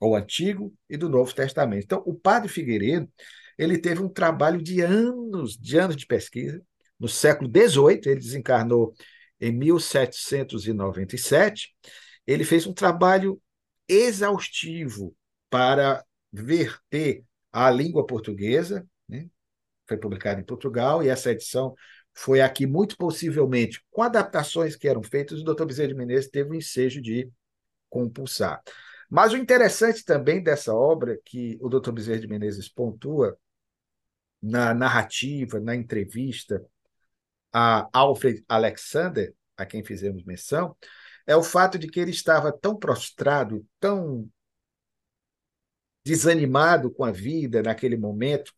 [0.00, 1.84] ou Antigo e do Novo Testamento.
[1.84, 3.06] Então, o padre Figueiredo
[3.58, 6.62] ele teve um trabalho de anos, de anos de pesquisa.
[6.98, 8.94] No século XVIII, ele desencarnou
[9.38, 11.76] em 1797.
[12.26, 13.38] Ele fez um trabalho
[13.86, 15.14] exaustivo
[15.50, 19.28] para verter a língua portuguesa, né?
[19.86, 21.74] foi publicado em Portugal, e essa edição
[22.14, 26.50] foi aqui, muito possivelmente, com adaptações que eram feitas, o doutor Bezerra de Menezes teve
[26.50, 27.30] o ensejo de
[27.90, 28.62] compulsar.
[29.10, 31.90] Mas o interessante também dessa obra, que o Dr.
[31.90, 33.36] Bezerra de Menezes pontua
[34.40, 36.64] na narrativa, na entrevista
[37.52, 40.76] a Alfred Alexander, a quem fizemos menção,
[41.26, 44.28] é o fato de que ele estava tão prostrado, tão
[46.04, 48.52] desanimado com a vida naquele momento,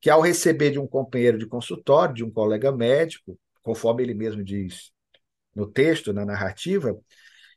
[0.00, 4.42] que ao receber de um companheiro de consultório, de um colega médico, conforme ele mesmo
[4.42, 4.92] diz
[5.54, 6.96] no texto, na narrativa,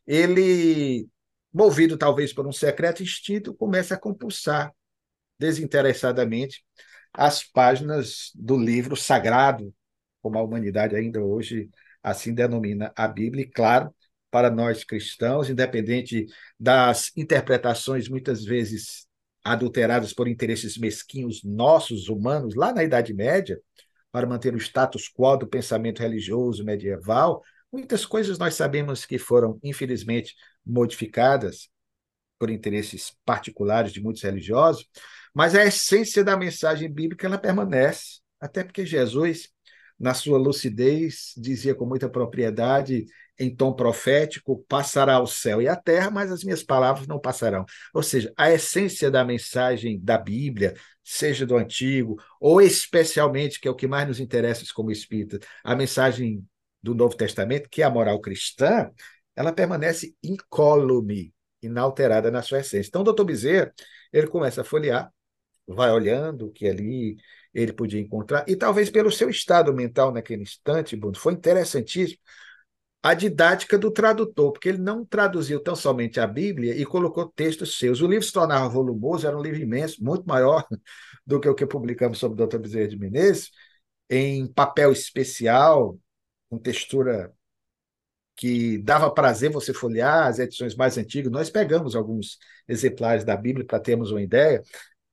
[0.06, 1.08] ele,
[1.54, 4.72] movido talvez por um secreto instinto, começa a compulsar
[5.38, 6.64] desinteressadamente
[7.14, 9.74] as páginas do livro sagrado,
[10.22, 11.70] como a humanidade ainda hoje
[12.02, 13.94] assim denomina a Bíblia, e claro,
[14.30, 16.26] para nós cristãos, independente
[16.60, 19.06] das interpretações muitas vezes
[19.44, 23.60] adulteradas por interesses mesquinhos nossos, humanos, lá na Idade Média,
[24.12, 29.60] para manter o status quo do pensamento religioso medieval, muitas coisas nós sabemos que foram,
[29.64, 31.70] infelizmente, modificadas
[32.38, 34.88] por interesses particulares de muitos religiosos,
[35.34, 39.50] mas a essência da mensagem bíblica ela permanece, até porque Jesus,
[40.00, 43.06] na sua lucidez, dizia com muita propriedade
[43.40, 47.66] em tom profético: passará o céu e a terra, mas as minhas palavras não passarão.
[47.94, 53.72] Ou seja, a essência da mensagem da Bíblia, seja do Antigo, ou especialmente, que é
[53.72, 56.46] o que mais nos interessa como espírita, a mensagem
[56.82, 58.90] do Novo Testamento, que é a moral cristã,
[59.36, 62.90] ela permanece incólume, inalterada na sua essência.
[62.90, 63.74] Então, o doutor Bezerra,
[64.12, 65.12] ele começa a folhear,
[65.68, 67.18] vai olhando o que ali
[67.54, 72.20] ele podia encontrar, e talvez pelo seu estado mental naquele instante, Bruno, foi interessantíssimo,
[73.04, 77.78] a didática do tradutor, porque ele não traduziu tão somente a Bíblia e colocou textos
[77.80, 78.00] seus.
[78.00, 80.66] O livro se tornava volumoso, era um livro imenso, muito maior
[81.26, 82.60] do que o que publicamos sobre o Dr.
[82.60, 83.50] Bezerra de Menezes,
[84.10, 85.98] em papel especial,
[86.52, 87.34] com textura
[88.36, 91.32] que dava prazer você folhear as edições mais antigas.
[91.32, 92.38] Nós pegamos alguns
[92.68, 94.62] exemplares da Bíblia para termos uma ideia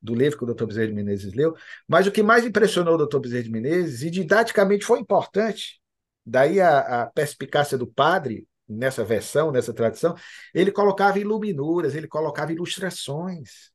[0.03, 0.67] do livro que o Dr.
[0.67, 1.57] Bezerra de Menezes leu,
[1.89, 3.19] mas o que mais impressionou o Dr.
[3.21, 5.81] Bezerra de Menezes, e didaticamente foi importante,
[6.29, 10.15] Daí a, a perspicácia do padre, nessa versão, nessa tradição,
[10.53, 13.71] ele colocava iluminuras, ele colocava ilustrações.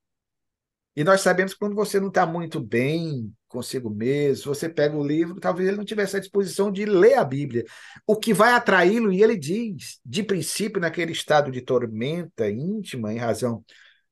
[0.95, 5.06] E nós sabemos que quando você não está muito bem consigo mesmo, você pega o
[5.06, 7.63] livro, talvez ele não tivesse a disposição de ler a Bíblia.
[8.06, 13.17] O que vai atraí-lo, e ele diz, de princípio, naquele estado de tormenta íntima, em
[13.17, 13.63] razão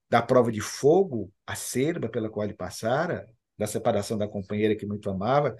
[0.09, 5.09] da prova de fogo acerba pela qual ele passara, da separação da companheira que muito
[5.09, 5.55] amava,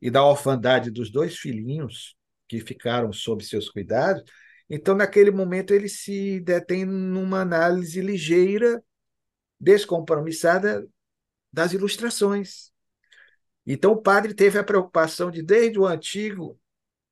[0.00, 2.16] e da orfandade dos dois filhinhos,
[2.48, 4.22] que ficaram sob seus cuidados.
[4.68, 8.82] Então, naquele momento, ele se detém numa análise ligeira,
[9.60, 10.86] descompromissada
[11.52, 12.70] das ilustrações.
[13.66, 16.58] Então, o padre teve a preocupação de, desde o Antigo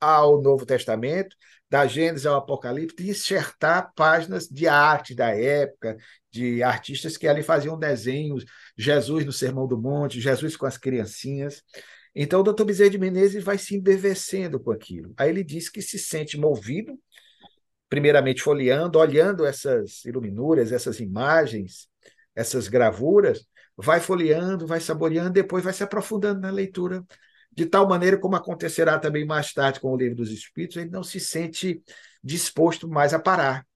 [0.01, 1.37] ao Novo Testamento,
[1.69, 5.97] da Gênesis ao Apocalipse, de enxertar páginas de arte da época,
[6.31, 8.45] de artistas que ali faziam desenhos,
[8.77, 11.63] Jesus no Sermão do Monte, Jesus com as criancinhas.
[12.15, 15.13] Então, o doutor Bezerra de Menezes vai se embevecendo com aquilo.
[15.17, 16.99] Aí ele diz que se sente movido,
[17.89, 21.89] primeiramente folheando, olhando essas iluminuras, essas imagens,
[22.39, 23.45] essas gravuras,
[23.77, 27.05] vai folheando, vai saboreando, depois vai se aprofundando na leitura,
[27.51, 31.03] de tal maneira como acontecerá também mais tarde com o Livro dos Espíritos, ele não
[31.03, 31.83] se sente
[32.23, 33.67] disposto mais a parar.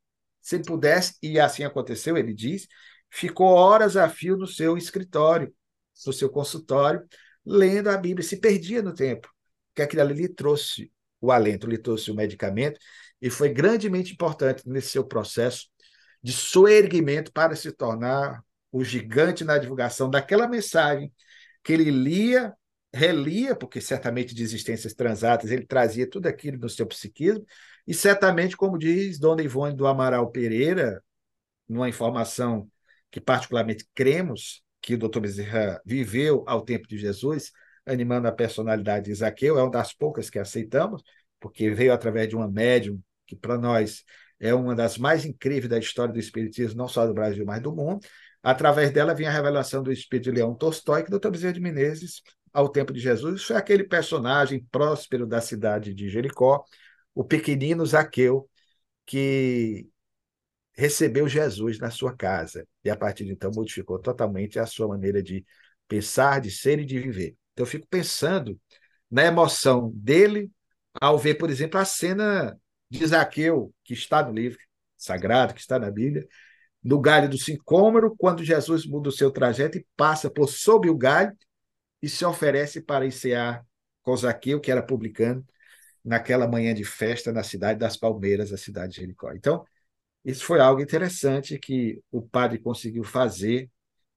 [0.41, 2.69] Se ele pudesse, e assim aconteceu, ele diz,
[3.11, 5.53] ficou horas a fio no seu escritório,
[6.07, 7.05] no seu consultório,
[7.45, 9.29] lendo a Bíblia, se perdia no tempo,
[9.69, 12.79] porque aquilo ali lhe trouxe o alento, lhe trouxe o medicamento,
[13.21, 15.67] e foi grandemente importante nesse seu processo
[16.23, 18.41] de soerguimento para se tornar
[18.73, 21.13] o gigante na divulgação daquela mensagem
[21.63, 22.55] que ele lia,
[22.93, 27.45] relia, porque certamente de existências transatas ele trazia tudo aquilo no seu psiquismo,
[27.87, 31.03] e certamente, como diz Dona Ivone do Amaral Pereira,
[31.69, 32.69] numa informação
[33.11, 35.21] que particularmente cremos, que o Dr.
[35.21, 37.53] Bezerra viveu ao tempo de Jesus,
[37.87, 41.03] animando a personalidade de Zaqueu, é uma das poucas que aceitamos,
[41.39, 44.05] porque veio através de uma médium que, para nós,
[44.41, 47.75] é uma das mais incríveis da história do Espiritismo, não só do Brasil, mas do
[47.75, 48.05] mundo.
[48.43, 51.31] Através dela vinha a revelação do Espírito de Leão Tolstói, que Dr.
[51.31, 56.65] Bezerra de Menezes, ao tempo de Jesus, foi aquele personagem próspero da cidade de Jericó,
[57.15, 58.49] o pequenino Zaqueu,
[59.07, 59.89] que
[60.75, 65.23] recebeu Jesus na sua casa e a partir de então modificou totalmente a sua maneira
[65.23, 65.45] de
[65.87, 67.37] pensar, de ser e de viver.
[67.53, 68.59] Então eu fico pensando
[69.11, 70.51] na emoção dele
[71.01, 74.59] ao ver, por exemplo, a cena de Zaqueu, que está no livro
[74.97, 76.27] sagrado, que está na Bíblia,
[76.83, 80.97] no galho do sicômoro, quando Jesus muda o seu trajeto e passa por sob o
[80.97, 81.37] galho
[82.03, 83.65] e se oferece para encear
[84.03, 85.45] com Zaqueu, que era publicano,
[86.05, 89.33] naquela manhã de festa na cidade das Palmeiras, a cidade de Jericó.
[89.33, 89.65] Então,
[90.25, 93.69] Isso foi algo interessante que o padre conseguiu fazer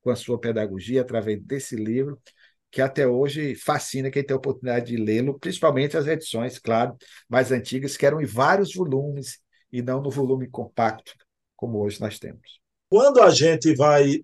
[0.02, 2.22] com a sua pedagogia através desse livro,
[2.70, 6.96] que até hoje fascina quem tem a oportunidade de lê-lo, principalmente as edições, claro,
[7.30, 9.40] mais antigas, que eram em vários volumes
[9.72, 11.14] e não no volume compacto,
[11.56, 12.60] como hoje nós temos.
[12.90, 14.24] Quando a gente vai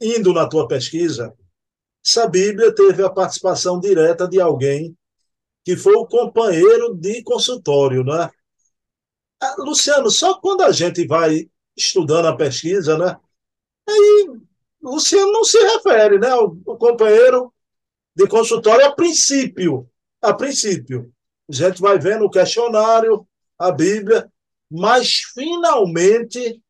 [0.00, 1.34] indo na tua pesquisa,
[2.04, 4.96] essa Bíblia teve a participação direta de alguém
[5.64, 8.30] que foi o companheiro de consultório, né?
[9.58, 13.16] Luciano, só quando a gente vai estudando a pesquisa, né?
[13.88, 14.30] Aí
[14.82, 16.34] Luciano não se refere, né?
[16.34, 17.52] O, o companheiro
[18.16, 19.88] de consultório a princípio,
[20.22, 21.12] a princípio.
[21.48, 23.26] A gente vai vendo o questionário,
[23.58, 24.30] a Bíblia,
[24.70, 26.62] mas finalmente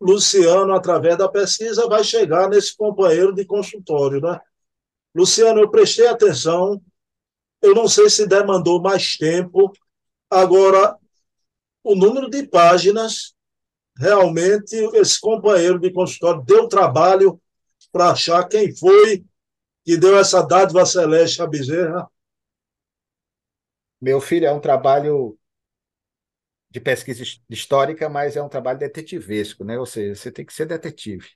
[0.00, 4.40] Luciano, através da pesquisa, vai chegar nesse companheiro de consultório, né?
[5.14, 6.80] Luciano, eu prestei atenção,
[7.60, 9.70] eu não sei se demandou mais tempo,
[10.30, 10.96] agora
[11.84, 13.34] o número de páginas,
[13.96, 17.40] realmente esse companheiro de consultório deu trabalho
[17.92, 19.24] para achar quem foi
[19.84, 22.08] que deu essa dádiva celeste a Bezerra.
[24.00, 25.36] Meu filho, é um trabalho
[26.70, 29.78] de pesquisa histórica, mas é um trabalho detetivesco, né?
[29.78, 31.28] Ou seja, você tem que ser detetive.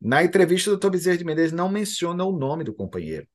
[0.00, 3.28] Na entrevista, o doutor Bezerra de Menezes não menciona o nome do companheiro.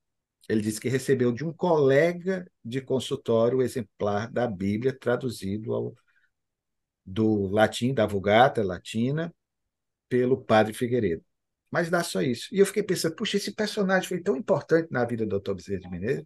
[0.50, 5.96] Ele disse que recebeu de um colega de consultório o exemplar da Bíblia traduzido ao,
[7.06, 9.34] do latim, da Vulgata Latina,
[10.10, 11.24] pelo padre Figueiredo.
[11.72, 12.48] Mas dá só isso.
[12.54, 15.56] E eu fiquei pensando, puxa, esse personagem foi tão importante na vida do Dr.
[15.56, 16.26] Bezerra de Menezes,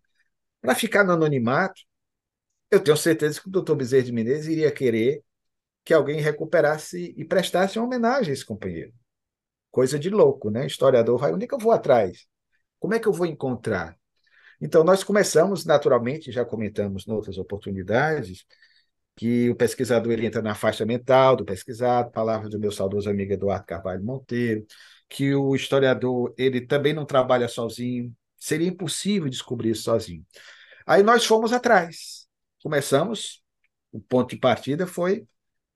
[0.62, 1.82] para ficar no anonimato,
[2.72, 3.76] eu tenho certeza que o Dr.
[3.76, 5.24] Bezerra de Menezes iria querer
[5.84, 8.94] que alguém recuperasse e prestasse uma homenagem a esse companheiro.
[9.72, 10.66] Coisa de louco, né?
[10.66, 12.28] Historiador vai, onde é que eu vou atrás?
[12.80, 13.98] Como é que eu vou encontrar?
[14.60, 18.46] Então, nós começamos, naturalmente, já comentamos em outras oportunidades,
[19.16, 23.34] que o pesquisador ele entra na faixa mental do pesquisado, palavras do meu saudoso amigo
[23.34, 24.66] Eduardo Carvalho Monteiro,
[25.10, 30.26] que o historiador ele também não trabalha sozinho, seria impossível descobrir isso sozinho.
[30.86, 32.17] Aí nós fomos atrás,
[32.68, 33.42] começamos,
[33.94, 35.26] o ponto de partida foi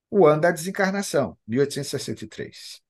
[0.10, 2.82] o ano da desencarnação, 1863.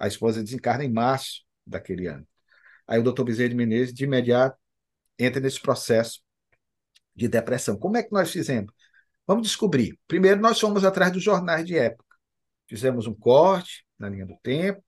[0.00, 2.26] A esposa desencarna em março daquele ano.
[2.88, 4.58] Aí o doutor Bezerra de Menezes, de imediato,
[5.16, 6.20] entra nesse processo
[7.14, 7.78] de depressão.
[7.78, 8.72] Como é que nós fizemos?
[9.24, 9.96] Vamos descobrir.
[10.08, 12.16] Primeiro, nós fomos atrás dos jornais de época.
[12.68, 14.82] Fizemos um corte na linha do tempo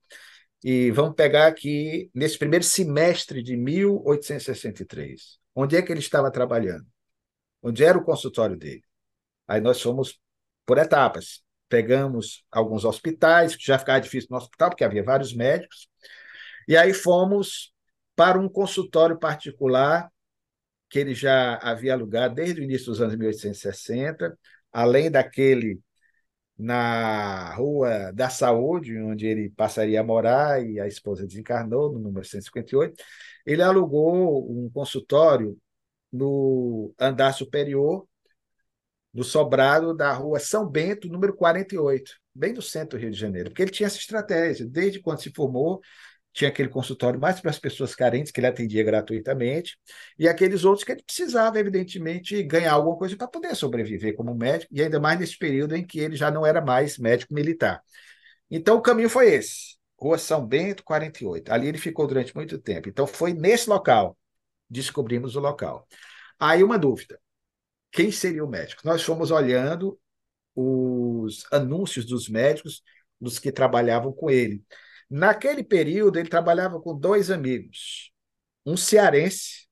[0.65, 5.39] e vamos pegar aqui nesse primeiro semestre de 1863.
[5.55, 6.87] Onde é que ele estava trabalhando?
[7.63, 8.83] Onde era o consultório dele?
[9.47, 10.21] Aí nós fomos
[10.67, 11.43] por etapas.
[11.69, 15.89] Pegamos alguns hospitais, que já ficava difícil no hospital, porque havia vários médicos.
[16.67, 17.73] E aí fomos
[18.17, 20.11] para um consultório particular
[20.89, 24.39] que ele já havia alugado desde o início dos anos 1860,
[24.73, 25.81] além daquele
[26.59, 32.27] na Rua da Saúde, onde ele passaria a morar e a esposa desencarnou, no número
[32.27, 33.03] 158,
[33.47, 35.57] ele alugou um consultório
[36.13, 38.07] no andar superior
[39.13, 43.51] do sobrado da Rua São Bento, número 48, bem no centro do Rio de Janeiro,
[43.51, 45.81] porque ele tinha essa estratégia, desde quando se formou,
[46.33, 49.77] tinha aquele consultório mais para as pessoas carentes, que ele atendia gratuitamente,
[50.19, 54.73] e aqueles outros que ele precisava, evidentemente, ganhar alguma coisa para poder sobreviver como médico,
[54.73, 57.83] e ainda mais nesse período em que ele já não era mais médico militar.
[58.51, 61.53] Então, o caminho foi esse, Rua São Bento, 48.
[61.53, 62.89] Ali ele ficou durante muito tempo.
[62.89, 64.17] Então, foi nesse local,
[64.69, 65.87] descobrimos o local.
[66.39, 67.21] Aí, uma dúvida:
[67.91, 68.83] quem seria o médico?
[68.85, 69.99] Nós fomos olhando
[70.55, 72.83] os anúncios dos médicos,
[73.21, 74.63] dos que trabalhavam com ele.
[75.11, 78.13] Naquele período, ele trabalhava com dois amigos.
[78.67, 79.67] Um cearense,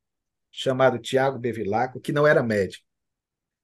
[0.50, 2.84] chamado Tiago Bevilacqua, que não era médico,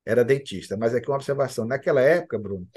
[0.04, 0.76] era dentista.
[0.76, 2.68] Mas aqui uma observação: naquela época, Bruno,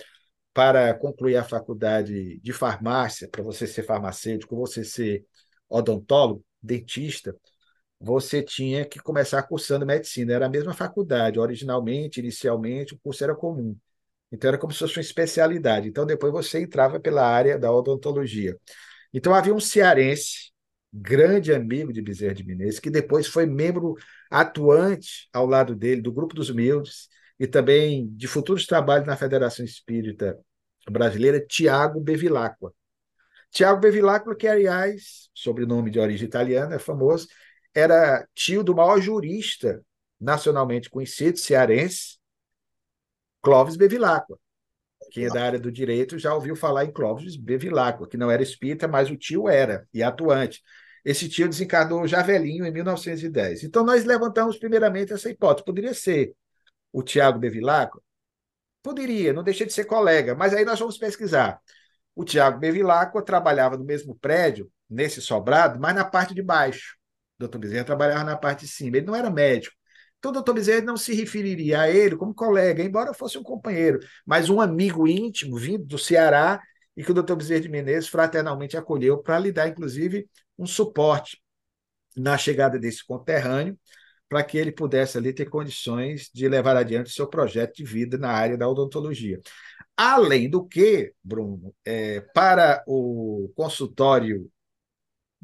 [0.53, 5.25] para concluir a faculdade de farmácia, para você ser farmacêutico, você ser
[5.67, 7.35] odontólogo, dentista,
[7.99, 10.33] você tinha que começar cursando medicina.
[10.33, 11.39] Era a mesma faculdade.
[11.39, 13.75] Originalmente, inicialmente, o curso era comum.
[14.31, 15.87] Então, era como se fosse uma especialidade.
[15.87, 18.57] Então, depois você entrava pela área da odontologia.
[19.13, 20.51] Então, havia um cearense,
[20.91, 23.95] grande amigo de Bezerra de Menezes, que depois foi membro
[24.29, 27.07] atuante ao lado dele do Grupo dos Humildes
[27.39, 30.37] e também de futuros trabalhos na Federação Espírita
[30.89, 32.73] Brasileira, Tiago Bevilacqua.
[33.51, 37.27] Tiago Bevilacqua, que, aliás, sobrenome de origem italiana, é famoso,
[37.75, 39.83] era tio do maior jurista
[40.19, 42.17] nacionalmente conhecido, cearense,
[43.41, 44.39] Clóvis Bevilacqua.
[45.11, 48.41] Quem é da área do direito já ouviu falar em Clóvis Bevilacqua, que não era
[48.41, 50.63] espírita, mas o tio era, e atuante.
[51.03, 53.63] Esse tio desencarnou já velhinho em 1910.
[53.63, 55.65] Então, nós levantamos primeiramente essa hipótese.
[55.65, 56.33] Poderia ser
[56.91, 58.01] o Tiago Bevilacqua?
[58.81, 61.59] Poderia, não deixa de ser colega, mas aí nós vamos pesquisar.
[62.15, 66.97] O Tiago Bevilacqua trabalhava no mesmo prédio, nesse sobrado, mas na parte de baixo.
[67.37, 68.97] Doutor Bezerra trabalhava na parte de cima.
[68.97, 69.75] Ele não era médico.
[70.17, 73.99] Então, o doutor Bezerra não se referiria a ele como colega, embora fosse um companheiro,
[74.25, 76.61] mas um amigo íntimo vindo do Ceará
[76.97, 80.27] e que o doutor Bezerra de Menezes fraternalmente acolheu para lhe dar, inclusive,
[80.57, 81.39] um suporte
[82.15, 83.77] na chegada desse conterrâneo,
[84.27, 88.31] para que ele pudesse ali ter condições de levar adiante seu projeto de vida na
[88.31, 89.39] área da odontologia.
[89.95, 94.49] Além do que, Bruno, é, para o consultório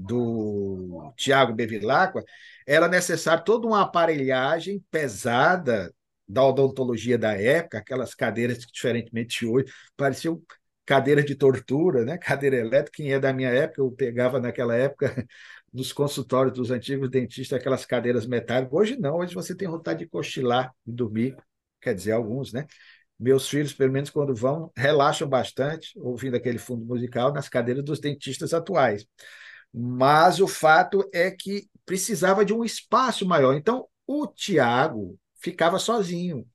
[0.02, 2.24] do Tiago Bevilacqua,
[2.66, 5.94] era necessário toda uma aparelhagem pesada
[6.28, 10.42] da odontologia da época, aquelas cadeiras que, diferentemente de hoje, pareciam
[10.86, 12.18] cadeiras de tortura, né?
[12.18, 12.92] cadeira elétrica.
[12.98, 15.26] Quem é da minha época, eu pegava naquela época
[15.74, 18.74] nos consultórios dos antigos dentistas aquelas cadeiras metálicas.
[18.74, 21.36] Hoje não, hoje você tem vontade de cochilar e dormir,
[21.82, 22.66] quer dizer, alguns, né?
[23.20, 28.00] Meus filhos, pelo menos quando vão, relaxam bastante ouvindo aquele fundo musical nas cadeiras dos
[28.00, 29.06] dentistas atuais.
[29.74, 33.54] Mas o fato é que precisava de um espaço maior.
[33.56, 36.46] Então, o Tiago ficava sozinho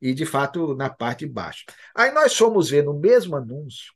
[0.00, 1.64] e, de fato, na parte de baixo.
[1.94, 3.92] Aí nós fomos ver no mesmo anúncio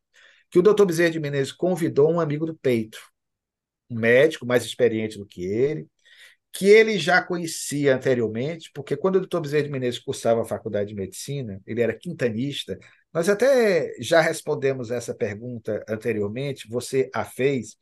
[0.51, 2.99] que o doutor Bezerra de Menezes convidou um amigo do peito,
[3.91, 5.89] um médico mais experiente do que ele,
[6.53, 10.91] que ele já conhecia anteriormente, porque quando o doutor Bezerra de Menezes cursava a faculdade
[10.91, 12.79] de medicina, ele era quintanista.
[13.13, 17.77] Nós até já respondemos essa pergunta anteriormente, você a fez,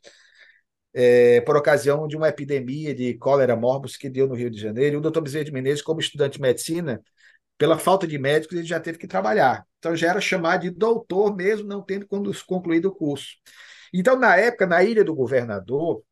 [0.94, 4.96] é, por ocasião de uma epidemia de cólera morbus que deu no Rio de Janeiro.
[4.96, 7.02] E o doutor Bezerra de Menezes, como estudante de medicina,
[7.58, 9.66] pela falta de médicos, ele já teve que trabalhar.
[9.78, 12.06] Então já era chamado de doutor, mesmo não tendo
[12.46, 13.36] concluído o curso.
[13.92, 16.02] Então, na época, na Ilha do Governador,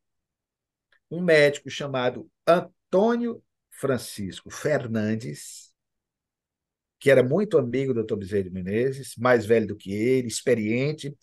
[1.09, 5.73] um médico chamado Antônio Francisco Fernandes,
[6.99, 8.15] que era muito amigo do Dr.
[8.15, 11.17] Bezerra de Menezes, mais velho do que ele, experiente,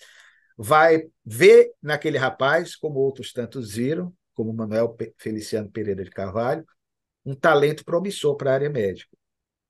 [0.58, 6.66] vai ver naquele rapaz, como outros tantos viram, como Manuel Feliciano Pereira de Carvalho,
[7.24, 9.16] um talento promissor para a área médica.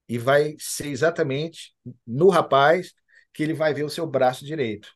[0.09, 1.74] E vai ser exatamente
[2.07, 2.95] no rapaz
[3.34, 4.89] que ele vai ver o seu braço direito.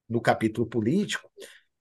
[0.09, 1.29] no capítulo político,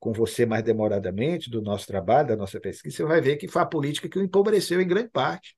[0.06, 3.64] com você mais demoradamente, do nosso trabalho, da nossa pesquisa, você vai ver que foi
[3.64, 5.58] a política que o empobreceu em grande parte.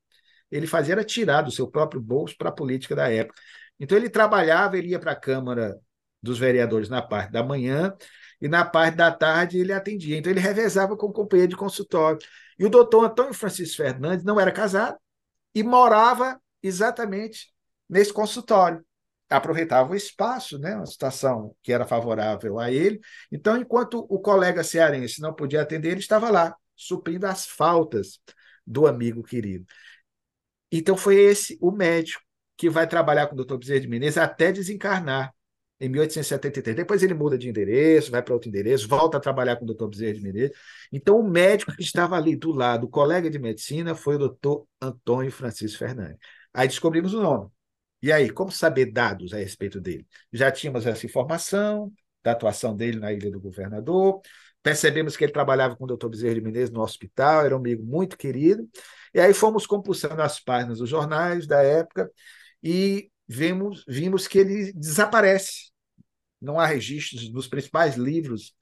[0.50, 3.38] Ele fazia era tirar do seu próprio bolso para a política da época.
[3.78, 5.78] Então ele trabalhava, ele ia para a Câmara
[6.22, 7.94] dos Vereadores na parte da manhã
[8.40, 10.16] e na parte da tarde ele atendia.
[10.16, 12.18] Então ele revezava com o companheiro de consultório.
[12.58, 14.96] E o doutor Antônio Francisco Fernandes não era casado
[15.54, 17.52] e morava exatamente
[17.86, 18.82] nesse consultório.
[19.30, 22.98] Aproveitava o espaço, né, uma situação que era favorável a ele.
[23.30, 28.20] Então, enquanto o colega cearense não podia atender, ele estava lá, suprindo as faltas
[28.66, 29.66] do amigo querido.
[30.72, 32.22] Então, foi esse o médico
[32.56, 35.32] que vai trabalhar com o doutor Bezerra de Menezes até desencarnar
[35.80, 36.76] em 1873.
[36.76, 39.88] Depois ele muda de endereço, vai para outro endereço, volta a trabalhar com o doutor
[39.88, 40.56] Bezerra de Menezes.
[40.92, 44.66] Então, o médico que estava ali do lado, o colega de medicina, foi o doutor
[44.80, 46.18] Antônio Francisco Fernandes.
[46.52, 47.50] Aí descobrimos o nome.
[48.00, 50.06] E aí, como saber dados a respeito dele?
[50.32, 51.92] Já tínhamos essa informação
[52.22, 54.20] da atuação dele na Ilha do Governador.
[54.62, 57.84] Percebemos que ele trabalhava com o doutor Bezerra de Menezes no hospital, era um amigo
[57.84, 58.68] muito querido.
[59.14, 62.10] E aí fomos compulsando as páginas dos jornais da época
[62.62, 65.70] e vimos, vimos que ele desaparece.
[66.40, 68.54] Não há registros dos principais livros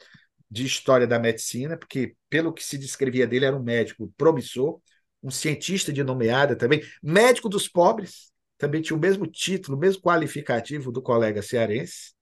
[0.51, 4.81] de história da medicina, porque, pelo que se descrevia dele, era um médico promissor,
[5.23, 10.03] um cientista de nomeada também, médico dos pobres, também tinha o mesmo título, o mesmo
[10.03, 12.15] qualificativo do colega cearense,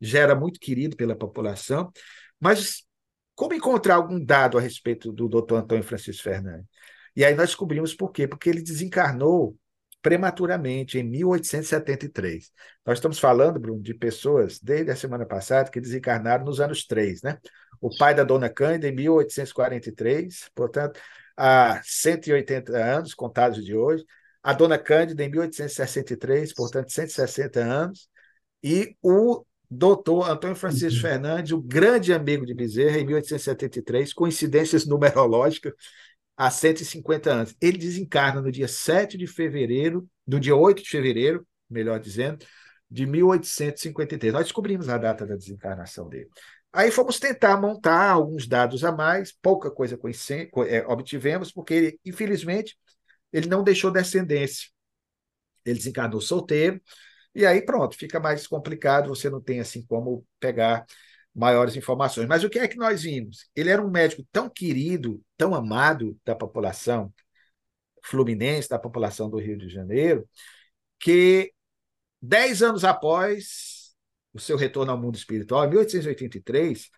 [0.00, 1.90] já era muito querido pela população,
[2.40, 2.84] mas
[3.34, 6.66] como encontrar algum dado a respeito do doutor Antônio Francisco Fernandes?
[7.14, 8.26] E aí nós descobrimos por quê?
[8.28, 9.56] Porque ele desencarnou
[10.02, 12.52] prematuramente em 1873.
[12.84, 17.22] Nós estamos falando, Bruno, de pessoas desde a semana passada que desencarnaram nos anos 3,
[17.22, 17.38] né?
[17.80, 21.00] O pai da dona Cândida em 1843, portanto,
[21.36, 24.04] há 180 anos contados de hoje.
[24.46, 28.08] A dona Cândida em 1863, portanto, 160 anos.
[28.62, 31.10] E o doutor Antônio Francisco uhum.
[31.10, 35.72] Fernandes, o grande amigo de Bezerra, em 1873, coincidências numerológicas,
[36.36, 37.56] há 150 anos.
[37.60, 42.46] Ele desencarna no dia 7 de fevereiro, no dia 8 de fevereiro, melhor dizendo,
[42.88, 44.32] de 1853.
[44.32, 46.28] Nós descobrimos a data da desencarnação dele.
[46.72, 49.98] Aí fomos tentar montar alguns dados a mais, pouca coisa
[50.68, 52.76] é, obtivemos, porque, ele, infelizmente,
[53.36, 54.68] ele não deixou descendência.
[55.64, 56.80] Ele desencarnou solteiro,
[57.34, 60.86] e aí pronto, fica mais complicado, você não tem assim como pegar
[61.34, 62.26] maiores informações.
[62.26, 63.50] Mas o que é que nós vimos?
[63.54, 67.12] Ele era um médico tão querido, tão amado da população
[68.02, 70.26] fluminense, da população do Rio de Janeiro,
[70.98, 71.52] que
[72.22, 73.94] dez anos após
[74.32, 76.88] o seu retorno ao mundo espiritual, em 1883,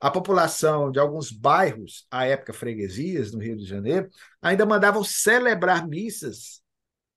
[0.00, 4.08] a população de alguns bairros, à época freguesias, no Rio de Janeiro,
[4.40, 6.62] ainda mandavam celebrar missas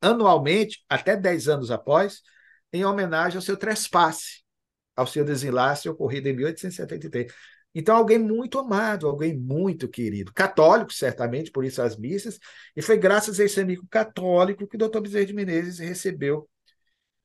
[0.02, 2.22] anualmente, até dez anos após,
[2.74, 4.44] em homenagem ao seu trespasse
[4.96, 7.34] ao seu desenlace ocorrido em 1873.
[7.76, 12.40] Então, alguém muito amado, alguém muito querido, católico, certamente, por isso as missas,
[12.76, 16.48] e foi graças a esse amigo católico que o doutor Bezerra de Menezes recebeu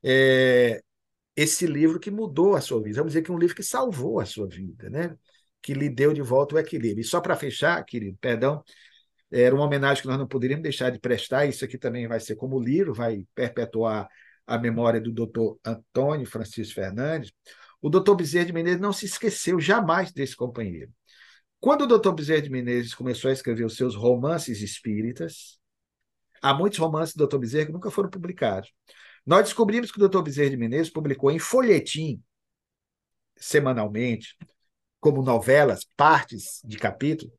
[0.02, 0.82] é,
[1.36, 2.96] esse livro que mudou a sua vida.
[2.96, 5.14] Vamos dizer que um livro que salvou a sua vida, né?
[5.62, 7.00] Que lhe deu de volta o equilíbrio.
[7.00, 8.62] E só para fechar, querido, perdão,
[9.30, 12.36] era uma homenagem que nós não poderíamos deixar de prestar, isso aqui também vai ser
[12.36, 14.08] como livro, vai perpetuar
[14.46, 17.32] a memória do doutor Antônio Francisco Fernandes,
[17.80, 20.90] o doutor Bezerra de Menezes não se esqueceu jamais desse companheiro.
[21.60, 25.58] Quando o doutor Bezerra de Menezes começou a escrever os seus romances espíritas,
[26.40, 28.72] há muitos romances do doutor Bezerra que nunca foram publicados.
[29.26, 32.22] Nós descobrimos que o doutor Bezerra de Menezes publicou em folhetim,
[33.36, 34.36] semanalmente,
[35.00, 37.32] como novelas, partes de capítulo,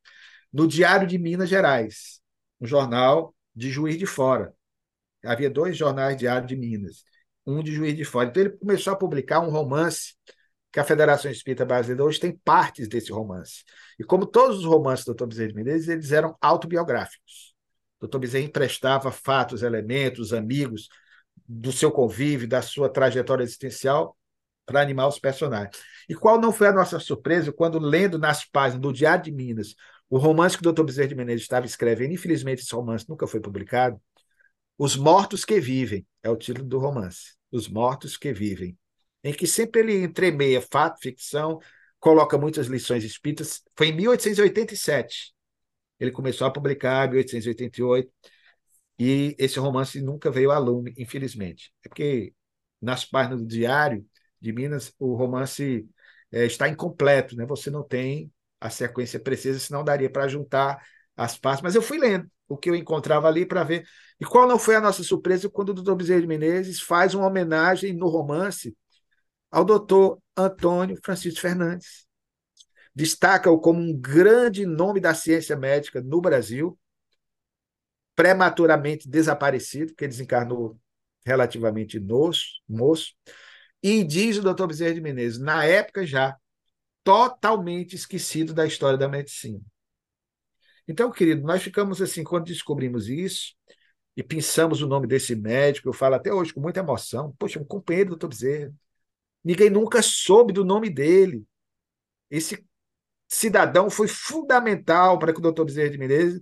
[0.51, 2.22] no Diário de Minas Gerais,
[2.60, 4.53] um jornal de Juiz de Fora.
[5.24, 7.03] Havia dois jornais diários de Minas,
[7.45, 8.30] um de Juiz de Fora.
[8.30, 10.16] Então ele começou a publicar um romance
[10.72, 13.64] que a Federação Espírita Brasileira hoje tem partes desse romance.
[13.99, 15.26] E como todos os romances do Dr.
[15.26, 17.55] Bezerra de Menezes, eles eram autobiográficos.
[17.99, 18.20] O Dr.
[18.20, 20.88] Bezerra emprestava fatos, elementos, amigos
[21.47, 24.16] do seu convívio, da sua trajetória existencial
[24.70, 25.76] para animar os personagens.
[26.08, 29.74] E qual não foi a nossa surpresa quando, lendo nas páginas do Diário de Minas,
[30.08, 30.84] o romance que o Dr.
[30.84, 34.00] Bezerra de Menezes estava escrevendo, infelizmente esse romance nunca foi publicado,
[34.78, 37.36] Os Mortos que Vivem, é o título do romance.
[37.52, 38.78] Os Mortos que Vivem
[39.24, 41.60] em que sempre ele entremeia fato, ficção,
[42.00, 43.62] coloca muitas lições espíritas.
[43.76, 45.34] Foi em 1887.
[46.00, 48.12] Ele começou a publicar, em 1888,
[49.00, 51.74] e esse romance nunca veio a lume, infelizmente.
[51.84, 52.34] É porque
[52.82, 54.06] nas páginas do Diário
[54.40, 55.88] de Minas, o romance
[56.32, 57.46] é, está incompleto, né?
[57.46, 60.84] você não tem a sequência precisa, senão daria para juntar
[61.16, 61.62] as partes.
[61.62, 63.86] Mas eu fui lendo o que eu encontrava ali para ver.
[64.20, 67.28] E qual não foi a nossa surpresa quando o doutor Bezerra de Menezes faz uma
[67.28, 68.76] homenagem no romance
[69.52, 72.08] ao doutor Antônio Francisco Fernandes.
[72.94, 76.78] Destaca-o como um grande nome da ciência médica no Brasil,
[78.16, 80.78] prematuramente desaparecido, porque desencarnou
[81.26, 83.14] relativamente moço, moço,
[83.82, 86.38] e diz o doutor Bezerra de Menezes, na época já,
[87.04, 89.62] totalmente esquecido da história da medicina.
[90.88, 93.54] Então, querido, nós ficamos assim, quando descobrimos isso,
[94.18, 97.66] e pensamos o nome desse médico, eu falo até hoje com muita emoção, poxa, um
[97.66, 98.74] companheiro do doutor Bezerra,
[99.44, 101.46] Ninguém nunca soube do nome dele.
[102.30, 102.66] Esse
[103.28, 106.42] cidadão foi fundamental para que o doutor Bezerra de Menezes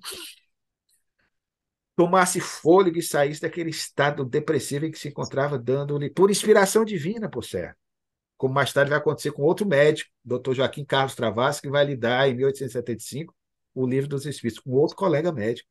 [1.98, 7.28] tomasse fôlego e saísse daquele estado depressivo em que se encontrava, dando-lhe, por inspiração divina,
[7.28, 7.76] por certo.
[8.38, 11.96] Como mais tarde vai acontecer com outro médico, doutor Joaquim Carlos Travassi, que vai lhe
[11.98, 13.34] dar, em 1875,
[13.74, 15.68] o livro dos Espíritos, com outro colega médico.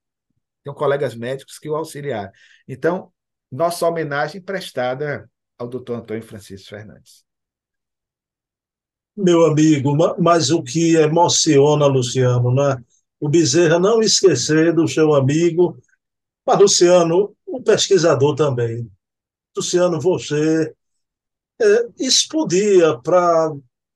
[0.64, 2.32] Tem colegas médicos que o auxiliaram.
[2.66, 3.12] Então,
[3.50, 7.24] nossa homenagem prestada ao doutor Antônio Francisco Fernandes.
[9.16, 12.82] meu amigo, mas o que emociona, Luciano, né?
[13.20, 15.80] O Bezerra não esquecer do seu amigo,
[16.46, 18.90] mas Luciano, um pesquisador também.
[19.56, 20.72] Luciano, você
[21.60, 21.84] é,
[22.30, 23.52] podia para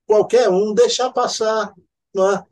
[0.07, 1.73] qualquer um deixar passar,
[2.15, 2.45] não é?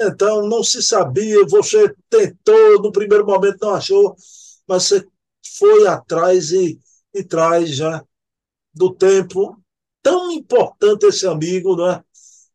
[0.00, 4.16] Então não se sabia, você tentou, no primeiro momento não achou,
[4.66, 5.06] mas você
[5.58, 6.78] foi atrás e,
[7.14, 8.04] e traz já
[8.74, 9.62] do tempo
[10.02, 12.04] tão importante esse amigo, não é?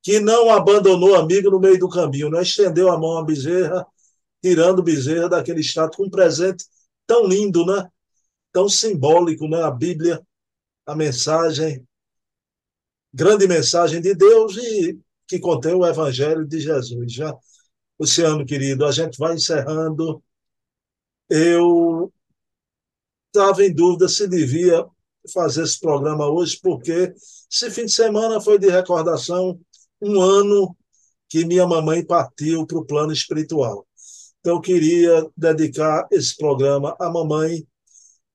[0.03, 2.41] que não abandonou o amigo no meio do caminho, não é?
[2.41, 3.86] estendeu a mão a Bezerra,
[4.42, 6.66] tirando Bezerra daquele estado com um presente
[7.06, 7.90] tão lindo, né?
[8.52, 9.62] tão simbólico, né?
[9.64, 10.22] a Bíblia,
[10.86, 11.86] a mensagem,
[13.14, 17.12] grande mensagem de Deus e que contém o Evangelho de Jesus.
[17.12, 17.36] Já,
[18.00, 20.24] Luciano, querido, a gente vai encerrando.
[21.30, 22.12] Eu
[23.28, 24.86] estava em dúvida se devia
[25.34, 27.14] fazer esse programa hoje, porque
[27.52, 29.60] esse fim de semana foi de recordação
[30.02, 30.76] um ano
[31.30, 33.87] que minha mamãe partiu para o plano espiritual.
[34.48, 37.68] Então, eu queria dedicar esse programa à mamãe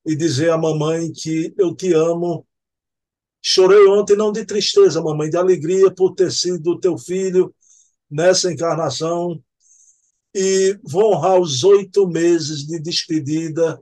[0.05, 2.45] e dizer à mamãe que eu te amo.
[3.41, 7.51] Chorei ontem, não de tristeza, mamãe, de alegria por ter sido teu filho
[8.11, 9.43] nessa encarnação.
[10.35, 13.81] E vou honrar os oito meses de despedida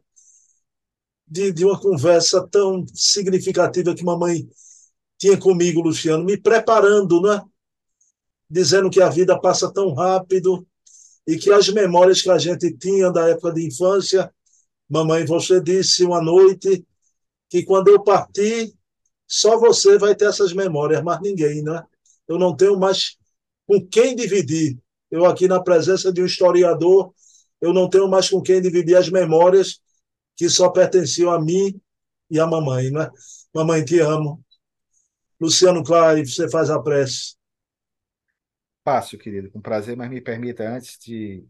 [1.28, 4.50] de, de uma conversa tão significativa que mamãe
[5.18, 7.44] tinha comigo, Luciano, me preparando, né?
[8.50, 10.66] Dizendo que a vida passa tão rápido
[11.28, 14.34] e que as memórias que a gente tinha da época de infância,
[14.90, 16.86] mamãe, você disse uma noite
[17.50, 18.74] que quando eu partir,
[19.28, 21.84] só você vai ter essas memórias, mas ninguém, né?
[22.28, 23.18] Eu não tenho mais
[23.68, 24.78] com quem dividir.
[25.10, 27.14] Eu aqui na presença de um historiador,
[27.60, 29.80] eu não tenho mais com quem dividir as memórias
[30.36, 31.80] que só pertenciam a mim
[32.30, 33.10] e a mamãe, né?
[33.54, 34.44] Mamãe, te amo.
[35.40, 37.36] Luciano Clare, você faz a prece.
[38.84, 41.46] Fácil, querido, com prazer, mas me permita, antes de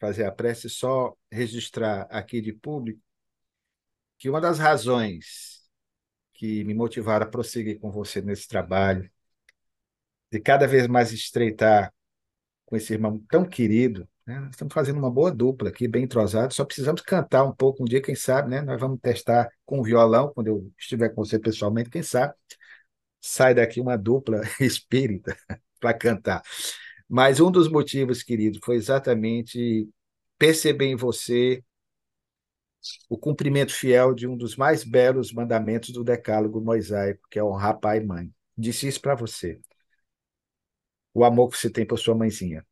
[0.00, 3.00] fazer a prece, só registrar aqui de público
[4.18, 5.62] que uma das razões
[6.34, 9.10] que me motivaram a prosseguir com você nesse trabalho,
[10.30, 11.92] de cada vez mais estreitar
[12.66, 14.48] com esse irmão tão querido, né?
[14.50, 16.52] Estamos fazendo uma boa dupla aqui, bem entrosado.
[16.54, 18.60] Só precisamos cantar um pouco um dia, quem sabe, né?
[18.60, 22.34] Nós vamos testar com o violão, quando eu estiver com você pessoalmente, quem sabe
[23.20, 25.36] sai daqui uma dupla espírita
[25.78, 26.42] para cantar.
[27.08, 29.88] Mas um dos motivos, querido, foi exatamente
[30.38, 31.62] perceber em você
[33.08, 37.78] o cumprimento fiel de um dos mais belos mandamentos do Decálogo mosaico, que é honrar
[37.78, 38.32] pai e mãe.
[38.56, 39.60] Disse isso para você.
[41.12, 42.64] O amor que você tem por sua mãezinha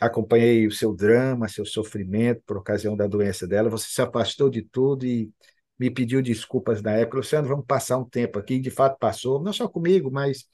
[0.00, 3.68] acompanhei o seu drama, seu sofrimento por ocasião da doença dela.
[3.70, 5.30] Você se afastou de tudo e
[5.78, 7.18] me pediu desculpas na época.
[7.18, 8.58] Luciano, vamos passar um tempo aqui.
[8.60, 10.44] De fato, passou, não só comigo, mas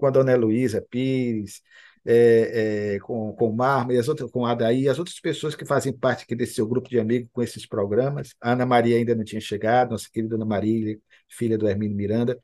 [0.00, 1.62] com a dona Heloísa Pires,
[2.04, 5.54] é, é, com, com o Marma, e as outras, com a Adaí, as outras pessoas
[5.54, 8.34] que fazem parte aqui desse seu grupo de amigos com esses programas.
[8.40, 10.98] A Ana Maria ainda não tinha chegado, nossa querida Ana Maria,
[11.28, 12.40] filha do Hermínio Miranda,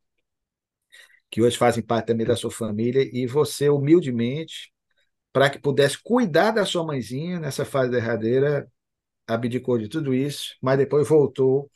[1.30, 4.72] que hoje fazem parte também da sua família, e você, humildemente,
[5.32, 8.70] para que pudesse cuidar da sua mãezinha nessa fase derradeira,
[9.26, 11.70] abdicou de tudo isso, mas depois voltou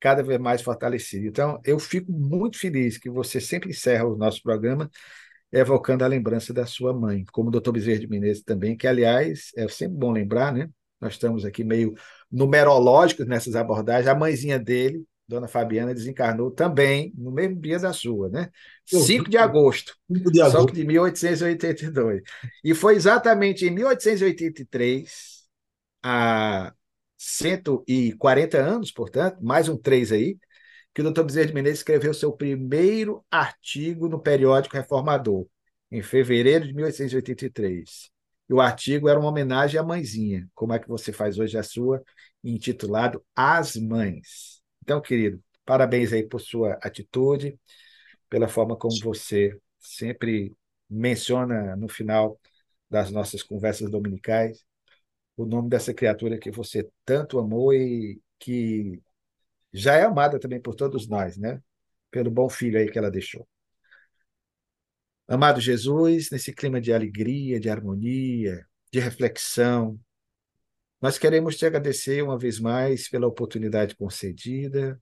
[0.00, 1.26] cada vez mais fortalecido.
[1.26, 4.90] Então, eu fico muito feliz que você sempre encerra o nosso programa
[5.52, 9.50] evocando a lembrança da sua mãe, como o doutor Bezerra de Menezes também, que, aliás,
[9.56, 10.68] é sempre bom lembrar, né?
[11.00, 11.94] Nós estamos aqui meio
[12.30, 14.06] numerológicos nessas abordagens.
[14.06, 18.50] A mãezinha dele, Dona Fabiana desencarnou também no mesmo dia da sua, né?
[18.84, 20.60] 5 de agosto, 5 de agosto.
[20.60, 22.22] só que de 1882.
[22.62, 25.44] E foi exatamente em 1883,
[26.02, 26.72] há
[27.22, 30.38] 140 anos, portanto, mais um 3 aí,
[30.94, 35.46] que o doutor Bezerra de Menezes escreveu seu primeiro artigo no periódico Reformador,
[35.90, 38.10] em fevereiro de 1883.
[38.48, 41.62] E o artigo era uma homenagem à mãezinha, como é que você faz hoje a
[41.62, 42.02] sua,
[42.42, 44.62] intitulado As Mães.
[44.82, 47.60] Então, querido, parabéns aí por sua atitude,
[48.30, 50.56] pela forma como você sempre
[50.88, 52.40] menciona no final
[52.88, 54.64] das nossas conversas dominicais
[55.42, 59.00] o nome dessa criatura que você tanto amou e que
[59.72, 61.62] já é amada também por todos nós, né?
[62.10, 63.46] Pelo bom filho aí que ela deixou.
[65.28, 69.98] Amado Jesus, nesse clima de alegria, de harmonia, de reflexão,
[71.00, 75.00] nós queremos te agradecer uma vez mais pela oportunidade concedida,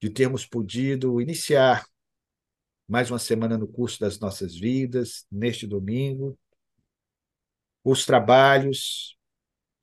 [0.00, 1.86] de termos podido iniciar
[2.88, 6.36] mais uma semana no curso das nossas vidas, neste domingo,
[7.84, 9.16] os trabalhos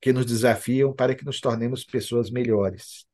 [0.01, 3.05] que nos desafiam para que nos tornemos pessoas melhores.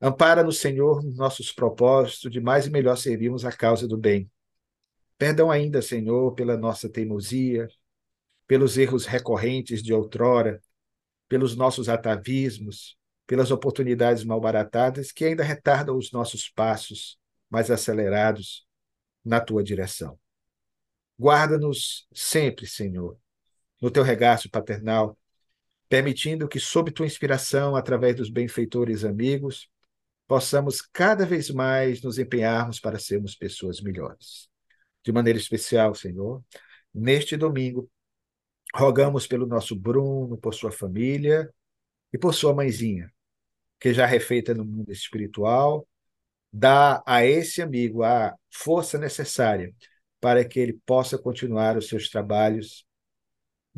[0.00, 4.30] Ampara no Senhor nossos propósitos de mais e melhor servirmos a causa do bem.
[5.16, 7.68] Perdão ainda, Senhor, pela nossa teimosia,
[8.46, 10.62] pelos erros recorrentes de outrora,
[11.28, 17.18] pelos nossos atavismos, pelas oportunidades malbaratadas que ainda retardam os nossos passos
[17.50, 18.66] mais acelerados
[19.24, 20.18] na tua direção.
[21.18, 23.18] Guarda-nos sempre, Senhor,
[23.82, 25.17] no teu regaço paternal,
[25.88, 29.70] permitindo que, sob tua inspiração, através dos benfeitores amigos,
[30.26, 34.48] possamos cada vez mais nos empenharmos para sermos pessoas melhores.
[35.02, 36.44] De maneira especial, Senhor,
[36.92, 37.90] neste domingo,
[38.74, 41.52] rogamos pelo nosso Bruno, por sua família
[42.12, 43.10] e por sua mãezinha,
[43.80, 45.88] que já refeita no mundo espiritual,
[46.52, 49.74] dá a esse amigo a força necessária
[50.20, 52.84] para que ele possa continuar os seus trabalhos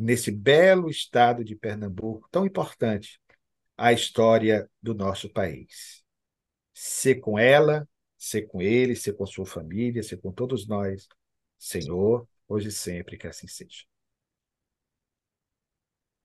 [0.01, 3.19] nesse belo estado de Pernambuco, tão importante
[3.77, 6.03] à história do nosso país.
[6.73, 7.87] Ser com ela,
[8.17, 11.07] ser com ele, ser com sua família, ser com todos nós,
[11.57, 13.83] Senhor, hoje e sempre que assim seja.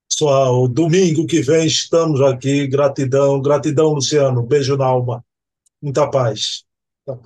[0.09, 2.67] Pessoal, domingo que vem estamos aqui.
[2.67, 4.43] Gratidão, gratidão, Luciano.
[4.43, 5.25] Beijo na alma.
[5.83, 6.65] Muita paz.
[7.07, 7.25] Muita paz.